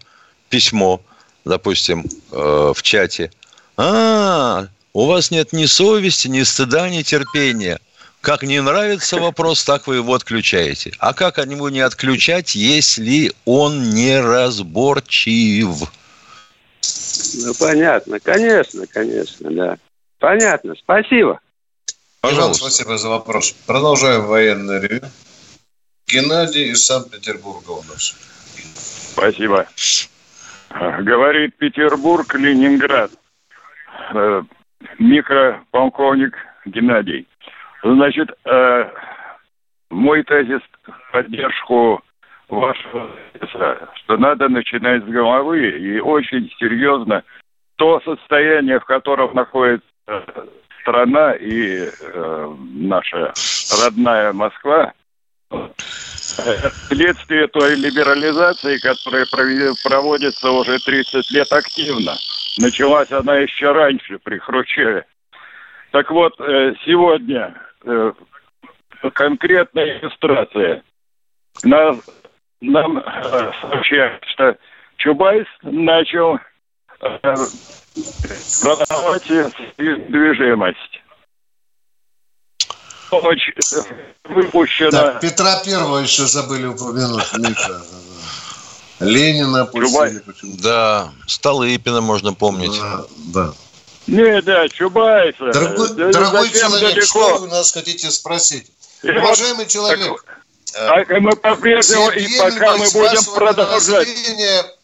письмо– 0.50 1.00
допустим, 1.44 2.04
э, 2.32 2.72
в 2.74 2.82
чате, 2.82 3.30
а, 3.76 4.66
у 4.92 5.06
вас 5.06 5.30
нет 5.30 5.52
ни 5.52 5.66
совести, 5.66 6.28
ни 6.28 6.42
стыда, 6.42 6.88
ни 6.88 7.02
терпения. 7.02 7.78
Как 8.20 8.42
не 8.42 8.60
нравится 8.62 9.18
вопрос, 9.18 9.64
так 9.64 9.86
вы 9.86 9.96
его 9.96 10.14
отключаете. 10.14 10.92
А 10.98 11.12
как 11.12 11.38
его 11.38 11.68
не 11.68 11.80
отключать, 11.80 12.54
если 12.54 13.32
он 13.44 13.90
неразборчив? 13.90 15.90
Ну, 17.34 17.52
понятно. 17.58 18.20
Конечно, 18.20 18.86
конечно, 18.86 19.50
да. 19.50 19.78
Понятно. 20.18 20.74
Спасибо. 20.76 21.40
Пожалуйста. 22.20 22.70
спасибо 22.70 22.96
за 22.96 23.08
вопрос. 23.08 23.52
Продолжаем 23.66 24.26
военное 24.26 24.80
ревю. 24.80 25.02
Геннадий 26.06 26.70
из 26.70 26.84
Санкт-Петербурга 26.84 27.70
у 27.70 27.82
нас. 27.84 28.14
Спасибо. 29.12 29.66
Говорит 30.70 31.56
Петербург, 31.56 32.34
Ленинград. 32.34 33.10
Э, 34.14 34.42
микрополковник 34.98 36.36
Геннадий. 36.66 37.26
Значит, 37.82 38.30
э, 38.44 38.90
мой 39.90 40.22
тезис 40.24 40.60
в 40.86 41.12
поддержку 41.12 42.02
вашего 42.54 43.10
тезиса, 43.32 43.88
что 43.94 44.16
надо 44.16 44.48
начинать 44.48 45.02
с 45.04 45.06
головы 45.06 45.70
и 45.70 46.00
очень 46.00 46.50
серьезно 46.58 47.22
то 47.76 48.00
состояние, 48.04 48.78
в 48.78 48.84
котором 48.84 49.34
находится 49.34 49.86
страна 50.80 51.32
и 51.32 51.88
э, 51.88 52.54
наша 52.74 53.32
родная 53.82 54.32
Москва, 54.32 54.92
следствие 56.88 57.48
той 57.48 57.74
либерализации, 57.76 58.78
которая 58.78 59.26
проводится 59.82 60.50
уже 60.50 60.78
30 60.78 61.30
лет 61.30 61.52
активно. 61.52 62.12
Началась 62.58 63.10
она 63.10 63.36
еще 63.36 63.72
раньше, 63.72 64.18
при 64.18 64.38
Хрущеве. 64.38 65.06
Так 65.90 66.10
вот, 66.10 66.34
э, 66.40 66.74
сегодня 66.84 67.54
э, 67.84 68.12
конкретная 69.12 69.98
иллюстрация. 69.98 70.82
Нам, 71.62 72.00
нам 72.72 72.98
э, 72.98 73.52
сообщают, 73.60 74.24
что 74.32 74.56
Чубайс 74.96 75.46
начал 75.62 76.38
продавать 78.62 79.26
движимость 79.76 81.00
ночь 83.22 83.50
выпущена. 84.24 84.90
Так, 84.90 85.20
Петра 85.20 85.60
Первого 85.64 85.98
еще 85.98 86.26
забыли 86.26 86.66
упомянуть, 86.66 87.32
Миша. 87.38 87.82
Ленина 89.00 89.66
пустили. 89.66 90.22
Да, 90.62 91.12
Столыпина 91.26 92.00
можно 92.00 92.32
помнить. 92.32 92.78
Да, 92.80 93.04
да. 93.34 93.52
Не, 94.06 94.40
да, 94.42 94.68
Чубайса. 94.68 95.52
Дорогой, 95.52 95.88
да, 95.94 96.12
дорогой 96.12 96.50
человек, 96.50 96.94
далеко? 96.94 97.06
что 97.06 97.38
вы 97.38 97.46
у 97.46 97.50
нас 97.50 97.72
хотите 97.72 98.10
спросить? 98.10 98.70
И 99.02 99.10
Уважаемый 99.10 99.66
человек, 99.66 100.00
так, 100.00 100.33
так 100.74 101.20
мы 101.20 101.36
по-прежнему 101.36 102.10
и 102.10 102.38
пока 102.38 102.76
мы 102.76 102.84
будем 102.92 103.34
продолжать. 103.34 104.08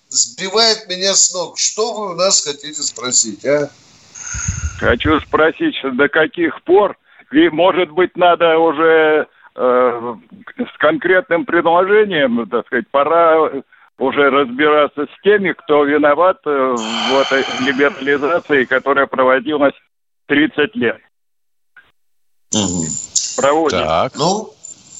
Сбивает 0.09 0.88
меня 0.88 1.14
с 1.14 1.32
ног. 1.32 1.57
Что 1.57 1.93
вы 1.93 2.12
у 2.12 2.14
нас 2.14 2.43
хотите 2.45 2.82
спросить, 2.82 3.45
а? 3.45 3.70
Хочу 4.80 5.20
спросить, 5.20 5.76
до 5.93 6.09
каких 6.09 6.62
пор 6.62 6.97
и, 7.30 7.49
может 7.49 7.91
быть, 7.91 8.16
надо 8.16 8.59
уже 8.59 9.28
э, 9.55 10.14
с 10.59 10.78
конкретным 10.78 11.45
предложением, 11.45 12.49
так 12.49 12.66
сказать, 12.66 12.88
пора 12.91 13.51
уже 13.99 14.30
разбираться 14.30 15.05
с 15.05 15.22
теми, 15.22 15.53
кто 15.53 15.84
виноват 15.84 16.38
э, 16.45 16.51
в 16.51 17.20
этой 17.20 17.45
либерализации, 17.64 18.64
которая 18.64 19.07
проводилась 19.07 19.74
30 20.26 20.74
лет. 20.74 20.99
Угу. 22.53 22.84
Проводит. 23.36 23.78
Так. 23.78 24.12
Ну, 24.16 24.53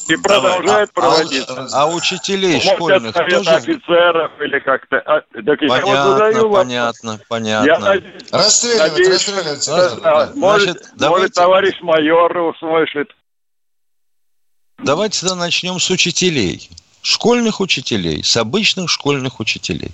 и 0.09 0.17
продолжает 0.17 0.91
а, 0.91 0.93
проводить. 0.93 1.47
А, 1.49 1.67
а 1.73 1.87
учителей 1.87 2.55
Может, 2.55 2.73
школьных 2.73 3.15
тоже? 3.15 3.51
офицеров 3.51 4.33
или 4.41 4.59
как-то. 4.59 4.97
А, 4.99 5.21
так 5.21 5.59
понятно, 5.61 6.13
задаю 6.13 6.51
понятно, 6.51 7.11
вопрос. 7.13 7.27
понятно. 7.29 7.67
Я 7.67 7.79
надеюсь, 7.79 8.33
расстреливать, 8.33 8.91
надеюсь, 8.91 9.29
расстреливать. 9.29 9.67
Да, 9.67 9.97
да. 10.27 10.33
Может, 10.35 10.83
давайте... 10.95 11.23
может, 11.23 11.35
товарищ 11.35 11.81
майор 11.83 12.37
услышит. 12.37 13.09
Давайте 14.79 15.21
тогда 15.21 15.37
начнем 15.37 15.79
с 15.79 15.91
учителей. 15.91 16.71
Школьных 17.03 17.61
учителей, 17.61 18.23
с 18.23 18.37
обычных 18.37 18.91
школьных 18.91 19.41
учителей. 19.41 19.93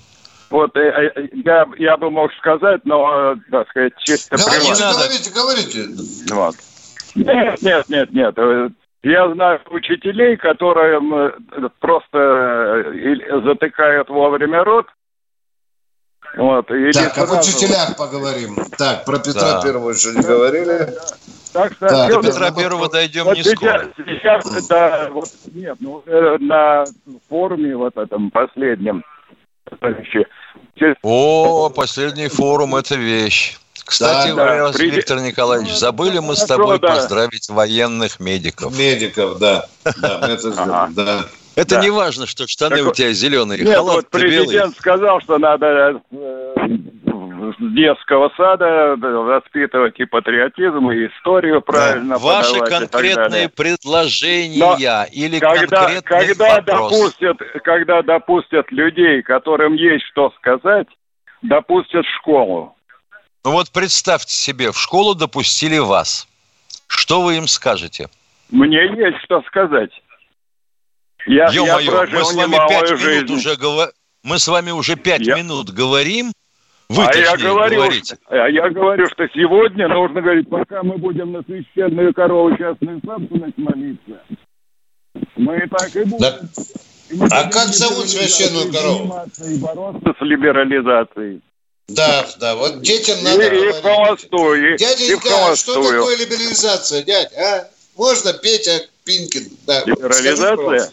Вот 0.51 0.77
э, 0.77 0.81
э, 0.81 1.29
я, 1.45 1.67
я 1.79 1.97
бы 1.97 2.11
мог 2.11 2.33
сказать, 2.35 2.81
но, 2.85 3.33
э, 3.33 3.37
так 3.51 3.69
сказать, 3.69 3.93
чисто... 3.99 4.37
Говорите, 4.37 4.83
говорите, 4.85 5.31
говорите. 5.31 6.35
Вот. 6.35 6.55
Нет, 7.15 7.63
нет, 7.63 7.89
нет, 7.89 8.13
нет. 8.13 8.35
Я 9.07 9.33
знаю 9.33 9.61
учителей, 9.71 10.37
которые 10.37 11.01
просто 11.79 12.19
э, 12.19 13.41
затыкают 13.45 14.09
вовремя 14.09 14.65
рот. 14.65 14.87
Вот, 16.37 16.69
или 16.73 16.91
так, 16.91 17.15
сразу... 17.15 17.35
об 17.35 17.39
учителях 17.39 17.97
поговорим. 17.97 18.57
Так, 18.77 19.05
про 19.05 19.19
Петра 19.19 19.53
да. 19.53 19.63
Первого 19.63 19.91
еще 19.91 20.09
не 20.09 20.23
говорили. 20.23 20.89
Так, 21.53 21.75
что 21.75 21.87
так, 21.87 22.11
до 22.11 22.21
Петра 22.21 22.51
Первого 22.51 22.91
дойдем 22.91 23.27
вот 23.27 23.37
не 23.37 23.45
сейчас, 23.45 23.83
скоро. 23.83 23.93
Сейчас, 23.97 24.67
да, 24.67 25.09
вот, 25.13 25.29
нет, 25.55 25.77
ну, 25.79 26.03
э, 26.05 26.39
на 26.41 26.85
форуме 27.29 27.77
вот 27.77 27.97
этом 27.97 28.33
последнем, 28.33 29.05
О, 31.03 31.71
последний 31.71 32.27
форум– 32.27 32.75
это 32.77 32.97
вещь. 32.97 33.57
Кстати, 33.85 34.33
Да, 34.35 34.71
да. 34.73 34.79
Виктор 34.79 35.21
Николаевич, 35.21 35.75
забыли 35.75 36.19
мы 36.19 36.35
с 36.35 36.41
Хорошо, 36.41 36.57
тобой 36.57 36.79
да. 36.79 36.89
поздравить 36.89 37.49
военных 37.49 38.21
медиков. 38.21 38.77
Медиков, 38.77 39.39
да. 39.39 39.67
Да, 39.97 40.21
мы 40.23 41.25
это 41.57 41.81
не 41.81 41.89
важно, 41.89 42.27
что 42.27 42.47
штаны 42.47 42.83
у 42.83 42.93
тебя 42.93 43.13
зеленые, 43.13 43.65
Нет, 43.65 43.75
халат 43.75 43.97
вот 43.97 44.11
президент 44.11 44.77
сказал, 44.77 45.23
что 45.23 45.39
надо 45.39 46.03
э, 46.13 46.67
с 47.59 47.75
детского 47.75 48.31
сада 48.37 48.95
воспитывать 48.97 49.99
и 49.99 50.05
патриотизм, 50.05 50.91
и 50.91 51.07
историю 51.07 51.63
правильно 51.63 52.19
Ваши 52.19 52.61
конкретные 52.61 53.49
предложения 53.49 54.59
Но 54.59 54.77
или 55.11 55.39
Когда, 55.39 56.01
конкретный 56.03 56.35
когда, 56.35 56.61
допустят, 56.61 57.39
когда 57.65 58.03
допустят 58.03 58.71
людей, 58.71 59.23
которым 59.23 59.75
есть 59.75 60.05
что 60.13 60.33
сказать, 60.37 60.89
допустят 61.41 62.05
школу. 62.19 62.76
Ну 63.47 63.53
вот 63.53 63.71
представьте 63.71 64.35
себе, 64.35 64.73
в 64.73 64.77
школу 64.77 65.15
допустили 65.15 65.79
вас. 65.79 66.27
Что 66.89 67.23
вы 67.23 67.37
им 67.37 67.47
скажете? 67.47 68.09
Мне 68.51 68.87
есть 68.87 69.19
что 69.23 69.41
сказать. 69.43 69.91
Я, 71.29 71.45
я 71.45 71.51
Ё-моё, 71.53 71.93
прожил 71.93 72.19
мы 72.19 72.25
с 72.25 72.35
вами 72.35 72.57
пять 72.69 72.89
минут 72.91 73.01
жизнь. 73.01 73.33
уже 73.33 73.55
говорим. 73.57 73.93
Мы 74.25 74.41
с 74.41 74.49
вами 74.49 74.73
уже 74.73 74.97
пять 74.97 75.21
Я- 75.25 75.37
минут 75.37 75.71
говорим. 75.71 76.33
Вы 76.89 77.05
а 77.05 77.17
я 77.17 77.37
говорю, 77.37 77.77
говорите. 77.77 78.17
что- 78.17 78.25
а 78.31 78.49
я 78.49 78.69
говорю, 78.69 79.07
что 79.13 79.29
сегодня 79.29 79.87
нужно 79.87 80.23
говорить, 80.23 80.51
пока 80.51 80.83
мы 80.83 80.99
будем 80.99 81.31
на 81.31 81.43
священную 81.45 82.13
корову 82.15 82.51
частную 82.57 83.01
собственность 83.07 83.59
молиться, 83.59 84.23
мы 85.37 85.57
и 85.59 85.69
так 85.69 85.95
и 85.95 86.03
будем. 86.03 86.19
Да. 86.19 86.41
И 87.11 87.19
А 87.31 87.45
как 87.49 87.69
зовут 87.69 88.09
священную 88.09 88.73
корову? 88.73 89.15
И 89.49 89.61
бороться 89.61 90.15
с 90.19 90.21
либерализацией. 90.25 91.43
Да, 91.89 92.27
да, 92.39 92.57
вот 92.57 92.83
детям 92.83 93.19
И, 93.19 93.23
надо 93.23 93.43
и 93.45 93.49
в 93.49 93.53
говорить. 93.53 93.83
холостую. 93.83 94.71
И, 94.71 94.73
и 94.73 94.77
в 94.77 94.79
Дяденька, 94.79 95.29
а 95.51 95.57
что 95.57 95.75
холостую. 95.75 96.01
такое 96.01 96.17
либерализация, 96.17 97.03
дядь, 97.03 97.33
а? 97.37 97.69
Можно 97.97 98.33
Петя 98.33 98.87
Пинкин? 99.05 99.49
Да. 99.67 99.83
Либерализация? 99.87 100.91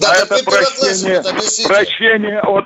Да, 0.00 0.10
а 0.12 0.16
это 0.16 0.42
прощение, 0.42 1.22
прощение 1.66 2.40
от 2.40 2.64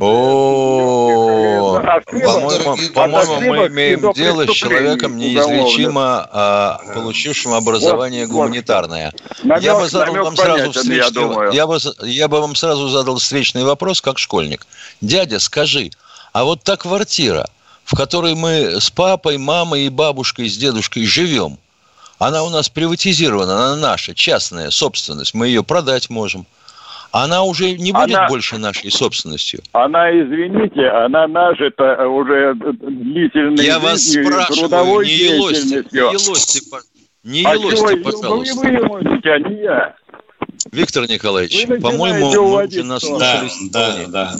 О, 0.00 1.76
от 1.76 2.08
ошибок, 2.08 2.92
по-моему, 2.94 3.40
мы 3.40 3.64
и 3.64 3.68
имеем 3.68 4.12
дело 4.12 4.46
с 4.46 4.52
человеком 4.52 5.16
неизлечимо 5.16 6.28
а, 6.30 6.80
получившим 6.94 7.54
образование 7.54 8.26
гуманитарное. 8.26 9.12
я 9.60 9.78
бы 9.78 9.88
задал 9.88 10.14
вам 10.14 10.36
сразу 10.36 10.72
встречный, 10.72 11.54
я 11.54 11.66
бы, 11.66 11.78
я 12.02 12.28
бы 12.28 12.40
вам 12.40 12.54
сразу 12.54 12.88
задал 12.88 13.16
встречный 13.16 13.64
вопрос, 13.64 14.00
как 14.00 14.18
школьник. 14.18 14.66
Дядя, 15.00 15.38
скажи, 15.38 15.90
а 16.32 16.44
вот 16.44 16.62
та 16.62 16.76
квартира, 16.76 17.46
в 17.84 17.96
которой 17.96 18.34
мы 18.34 18.80
с 18.80 18.90
папой, 18.90 19.38
мамой 19.38 19.86
и 19.86 19.88
бабушкой, 19.88 20.48
с 20.48 20.56
дедушкой 20.56 21.04
живем, 21.04 21.58
она 22.18 22.42
у 22.42 22.48
нас 22.48 22.68
приватизирована, 22.68 23.54
она 23.54 23.76
наша, 23.76 24.14
частная 24.14 24.70
собственность, 24.70 25.34
мы 25.34 25.48
ее 25.48 25.62
продать 25.62 26.10
можем. 26.10 26.46
Она 27.16 27.44
уже 27.44 27.70
не 27.74 27.92
будет 27.92 28.16
Она- 28.16 28.26
больше 28.28 28.58
нашей 28.58 28.90
собственностью. 28.90 29.60
Она, 29.70 30.10
извините, 30.10 30.88
она 30.88 31.28
нажита 31.28 32.08
уже 32.08 32.54
длительной 32.56 33.64
Я 33.64 33.78
вас 33.78 34.02
спрашиваю, 34.02 34.46
трудовой 34.58 35.06
не 35.06 35.12
елозьте, 35.12 35.76
не 35.92 36.70
по- 36.70 36.82
не 37.22 37.44
А 37.44 37.54
елозьте, 37.54 37.76
чего, 37.76 37.86
вы 37.86 37.96
пожалуйста. 37.98 38.54
вы 38.58 38.66
елозите, 38.66 39.30
а 39.30 39.38
не 39.38 39.62
я. 39.62 39.94
Виктор 40.72 41.08
Николаевич, 41.08 41.66
Вы 41.68 41.78
по-моему, 41.80 42.26
начинаете 42.26 42.40
мы 42.40 42.46
уводить 42.48 42.84
уже 42.84 42.94
в 42.94 42.98
сторону. 42.98 43.50
Да, 43.70 43.96
да, 43.96 44.06
да. 44.08 44.34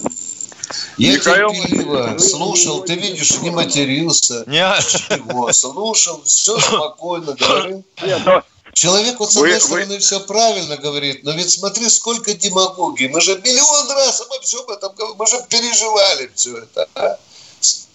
Я 0.99 1.13
Михаил- 1.15 1.51
терпеливо 1.53 2.19
слушал, 2.19 2.83
ты 2.85 2.95
видишь, 2.97 3.41
не 3.41 3.51
матерился, 3.51 4.43
Не, 4.49 4.59
ничего, 4.79 5.53
слушал, 5.53 6.23
все 6.25 6.59
спокойно 6.59 7.37
говорил. 7.39 7.85
Нет, 8.05 8.19
но 8.27 8.43
Человек 8.75 9.21
вот 9.21 9.33
с 9.33 9.37
Вы- 9.37 9.47
одной 9.47 9.61
вы- 9.61 9.67
стороны 9.67 9.99
все 9.99 10.21
правильно 10.21 10.77
говорит, 10.77 11.23
но 11.25 11.33
ведь 11.33 11.51
смотри, 11.51 11.89
сколько 11.89 12.35
демагогии. 12.35 13.07
Мы 13.07 13.21
же 13.21 13.41
миллион 13.43 13.91
раз 13.93 14.21
обо 14.21 14.41
всем 14.41 14.69
этом 14.69 14.93
мы 15.17 15.27
же 15.27 15.45
переживали 15.49 16.31
все 16.35 16.59
это. 16.59 16.89
а? 16.95 17.19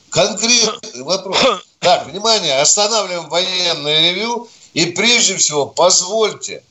Конкретный 0.10 1.04
вопрос. 1.04 1.38
Так, 1.80 2.08
внимание, 2.08 2.60
останавливаем 2.60 3.30
военное 3.30 4.02
ревю 4.12 4.50
и 4.74 4.88
прежде 4.88 5.38
всего 5.38 5.66
позвольте 5.66 6.62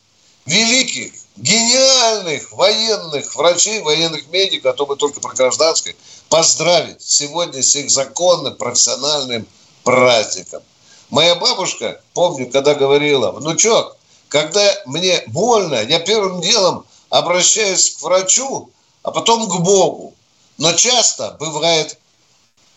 великих, 0.44 1.12
гениальных 1.36 2.52
военных 2.52 3.34
врачей, 3.34 3.80
военных 3.80 4.28
медиков, 4.28 4.72
а 4.72 4.76
то 4.76 4.84
мы 4.84 4.96
только 4.96 5.20
про 5.20 5.32
гражданских, 5.34 5.94
поздравить 6.28 7.00
сегодня 7.00 7.62
с 7.62 7.74
их 7.76 7.90
законным 7.90 8.54
профессиональным 8.56 9.46
праздником. 9.82 10.62
Моя 11.08 11.36
бабушка, 11.36 12.02
помню, 12.12 12.50
когда 12.50 12.74
говорила, 12.74 13.30
внучок, 13.32 13.96
когда 14.28 14.62
мне 14.86 15.22
больно, 15.28 15.82
я 15.82 16.00
первым 16.00 16.40
делом 16.40 16.84
обращаюсь 17.08 17.96
к 17.96 18.02
врачу, 18.02 18.70
а 19.02 19.10
потом 19.10 19.48
к 19.48 19.60
Богу. 19.60 20.14
Но 20.58 20.72
часто 20.72 21.36
бывает 21.40 21.98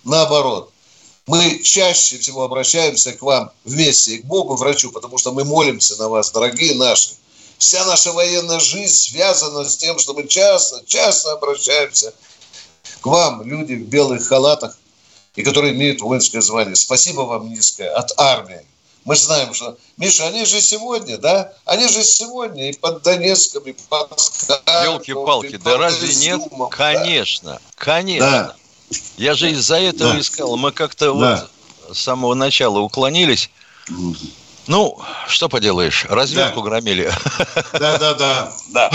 наоборот. 0.03 0.71
Мы 1.27 1.59
чаще 1.59 2.17
всего 2.17 2.43
обращаемся 2.43 3.13
к 3.13 3.21
вам 3.21 3.51
вместе, 3.63 4.15
и 4.15 4.17
к 4.19 4.25
Богу, 4.25 4.55
врачу, 4.55 4.91
потому 4.91 5.17
что 5.17 5.31
мы 5.31 5.43
молимся 5.43 5.95
на 5.97 6.09
вас, 6.09 6.31
дорогие 6.31 6.75
наши. 6.75 7.11
Вся 7.57 7.85
наша 7.85 8.11
военная 8.11 8.59
жизнь 8.59 9.11
связана 9.11 9.63
с 9.69 9.77
тем, 9.77 9.99
что 9.99 10.13
мы 10.13 10.27
часто, 10.27 10.83
часто 10.85 11.33
обращаемся 11.33 12.13
к 13.01 13.05
вам, 13.05 13.43
люди 13.43 13.73
в 13.73 13.87
белых 13.87 14.27
халатах, 14.27 14.77
и 15.35 15.43
которые 15.43 15.73
имеют 15.73 16.01
воинское 16.01 16.41
звание. 16.41 16.75
Спасибо 16.75 17.21
вам 17.21 17.49
низкое 17.49 17.93
от 17.93 18.11
армии. 18.17 18.65
Мы 19.03 19.15
знаем, 19.15 19.53
что... 19.53 19.77
Миша, 19.97 20.27
они 20.27 20.45
же 20.45 20.61
сегодня, 20.61 21.17
да? 21.17 21.53
Они 21.65 21.87
же 21.87 22.03
сегодня 22.03 22.69
и 22.69 22.73
под 22.73 23.01
Донецком, 23.01 23.63
и 23.63 23.73
под 23.89 24.11
елки-палки, 24.83 25.57
да 25.57 25.71
под 25.71 25.79
разве 25.79 26.07
нет? 26.15 26.39
Изюмом, 26.41 26.69
да. 26.69 26.75
Конечно, 26.75 27.61
конечно. 27.75 28.29
Да. 28.29 28.55
Я 29.17 29.33
же 29.33 29.51
из-за 29.51 29.77
этого 29.77 30.13
Да. 30.13 30.19
искал. 30.19 30.55
Мы 30.57 30.71
как-то 30.71 31.05
Да. 31.05 31.11
вот 31.87 31.95
с 31.97 32.01
самого 32.01 32.35
начала 32.35 32.79
уклонились. 32.79 33.49
Ну, 34.67 34.99
что 35.27 35.49
поделаешь, 35.49 36.05
разведку 36.07 36.61
громили. 36.61 37.11
Да, 37.73 37.97
да, 37.97 38.13
да, 38.13 38.53
да. 38.69 38.91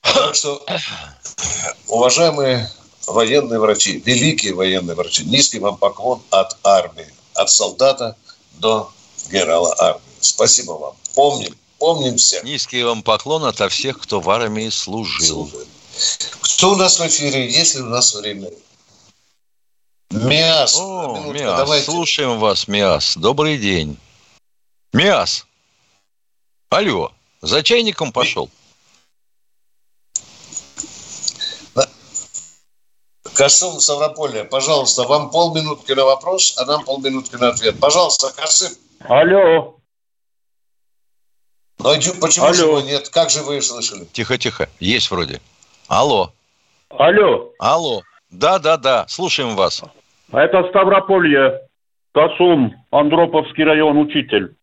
Так 0.00 0.34
что, 0.34 0.64
уважаемые 1.88 2.70
военные 3.06 3.58
врачи, 3.58 4.02
великие 4.04 4.54
военные 4.54 4.94
врачи, 4.94 5.24
низкий 5.24 5.58
вам 5.58 5.76
поклон 5.76 6.22
от 6.30 6.56
армии, 6.64 7.12
от 7.34 7.50
солдата 7.50 8.16
до 8.54 8.90
генерала 9.30 9.74
армии. 9.78 10.02
Спасибо 10.20 10.72
вам. 10.72 10.94
Помним, 11.14 11.56
помним 11.78 12.16
всех. 12.16 12.44
Низкий 12.44 12.82
вам 12.82 13.02
поклон 13.02 13.44
ото 13.44 13.68
всех, 13.68 14.00
кто 14.00 14.20
в 14.20 14.30
армии 14.30 14.68
служил. 14.68 15.50
Кто 16.40 16.72
у 16.72 16.76
нас 16.76 16.98
в 16.98 17.06
эфире? 17.06 17.50
Есть 17.50 17.74
ли 17.74 17.82
у 17.82 17.86
нас 17.86 18.14
время? 18.14 18.50
Миас. 20.10 20.76
О, 20.76 21.32
Миас, 21.32 21.58
давайте. 21.58 21.86
слушаем 21.86 22.38
вас, 22.38 22.68
Миас. 22.68 23.16
Добрый 23.16 23.58
день. 23.58 23.98
Миас. 24.92 25.46
Алло, 26.70 27.12
за 27.42 27.62
чайником 27.62 28.12
пошел? 28.12 28.50
Касым 33.34 33.80
Ставрополье, 33.80 34.44
пожалуйста, 34.44 35.02
вам 35.02 35.30
полминутки 35.30 35.92
на 35.92 36.06
вопрос, 36.06 36.54
а 36.56 36.64
нам 36.64 36.84
полминутки 36.84 37.34
на 37.36 37.48
ответ. 37.48 37.78
Пожалуйста, 37.78 38.32
Касым. 38.34 38.72
Алло, 39.00 39.76
Ну, 41.78 41.90
а 41.90 41.94
почему 42.20 42.46
Алло. 42.46 42.54
же 42.54 42.62
его 42.64 42.80
нет? 42.80 43.08
Как 43.10 43.30
же 43.30 43.42
вы 43.42 43.60
слышали? 43.60 44.04
Тихо-тихо, 44.12 44.68
есть 44.80 45.10
вроде. 45.10 45.40
Алло, 45.88 46.32
алло, 46.88 47.52
алло. 47.58 48.02
Да-да-да, 48.30 49.06
слушаем 49.08 49.54
вас. 49.54 49.82
это 50.32 50.68
Ставрополье, 50.70 51.60
Касум, 52.12 52.74
Андроповский 52.90 53.64
район, 53.64 53.98
учитель. 53.98 54.55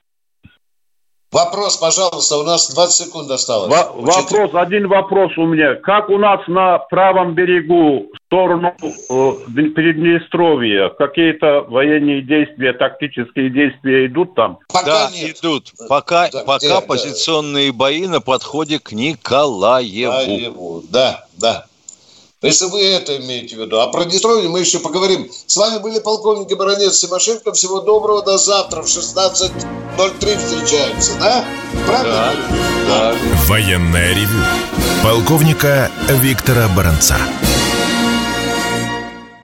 Вопрос, 1.33 1.77
пожалуйста, 1.77 2.37
у 2.37 2.43
нас 2.43 2.69
20 2.71 3.07
секунд 3.07 3.31
осталось. 3.31 3.69
Во- 3.71 3.91
Учитель. 4.01 4.37
вопрос, 4.37 4.51
один 4.61 4.87
вопрос 4.87 5.31
у 5.37 5.45
меня. 5.45 5.75
Как 5.75 6.09
у 6.09 6.17
нас 6.19 6.39
на 6.47 6.77
правом 6.77 7.33
берегу, 7.33 8.11
в 8.13 8.17
сторону 8.27 8.73
э, 8.79 9.31
Приднестровья, 9.75 10.89
какие-то 10.89 11.65
военные 11.67 12.21
действия, 12.21 12.73
тактические 12.73 13.49
действия 13.49 14.05
идут 14.05 14.35
там? 14.35 14.59
Пока 14.71 14.85
да, 15.07 15.11
нет. 15.11 15.37
идут. 15.39 15.71
Пока, 15.89 16.29
Да, 16.31 16.43
пока 16.43 16.67
да. 16.67 16.81
позиционные 16.81 17.71
бои 17.71 18.07
на 18.07 18.21
подходе 18.21 18.79
к 18.79 18.91
Николаеву. 18.91 20.11
Да, 20.11 20.21
его. 20.21 20.81
да, 20.89 21.25
да. 21.39 21.65
Если 22.43 22.65
вы 22.65 22.83
это 22.83 23.17
имеете 23.17 23.55
в 23.55 23.59
виду. 23.59 23.79
А 23.79 23.87
про 23.87 24.03
Детройт 24.03 24.49
мы 24.49 24.59
еще 24.59 24.79
поговорим. 24.79 25.29
С 25.47 25.55
вами 25.55 25.79
были 25.79 25.99
полковник 25.99 26.51
и 26.51 26.55
баронец 26.55 26.99
Тимошенко. 26.99 27.53
Всего 27.53 27.79
доброго. 27.79 28.21
До 28.21 28.37
завтра 28.37 28.81
в 28.81 28.85
16.03 28.85 30.37
встречаемся. 30.37 31.11
Да? 31.19 31.45
Правильно? 31.87 32.33
Да. 32.87 33.15
Военное 33.47 34.13
ревю 34.13 34.43
полковника 35.01 35.89
Виктора 36.09 36.67
Баранца. 36.75 37.17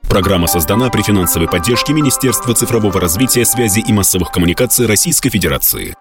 Программа 0.09 0.47
создана 0.47 0.89
при 0.89 1.01
финансовой 1.03 1.47
поддержке 1.47 1.93
Министерства 1.93 2.55
цифрового 2.55 2.99
развития, 2.99 3.45
связи 3.45 3.79
и 3.79 3.93
массовых 3.93 4.31
коммуникаций 4.31 4.87
Российской 4.87 5.29
Федерации. 5.29 5.95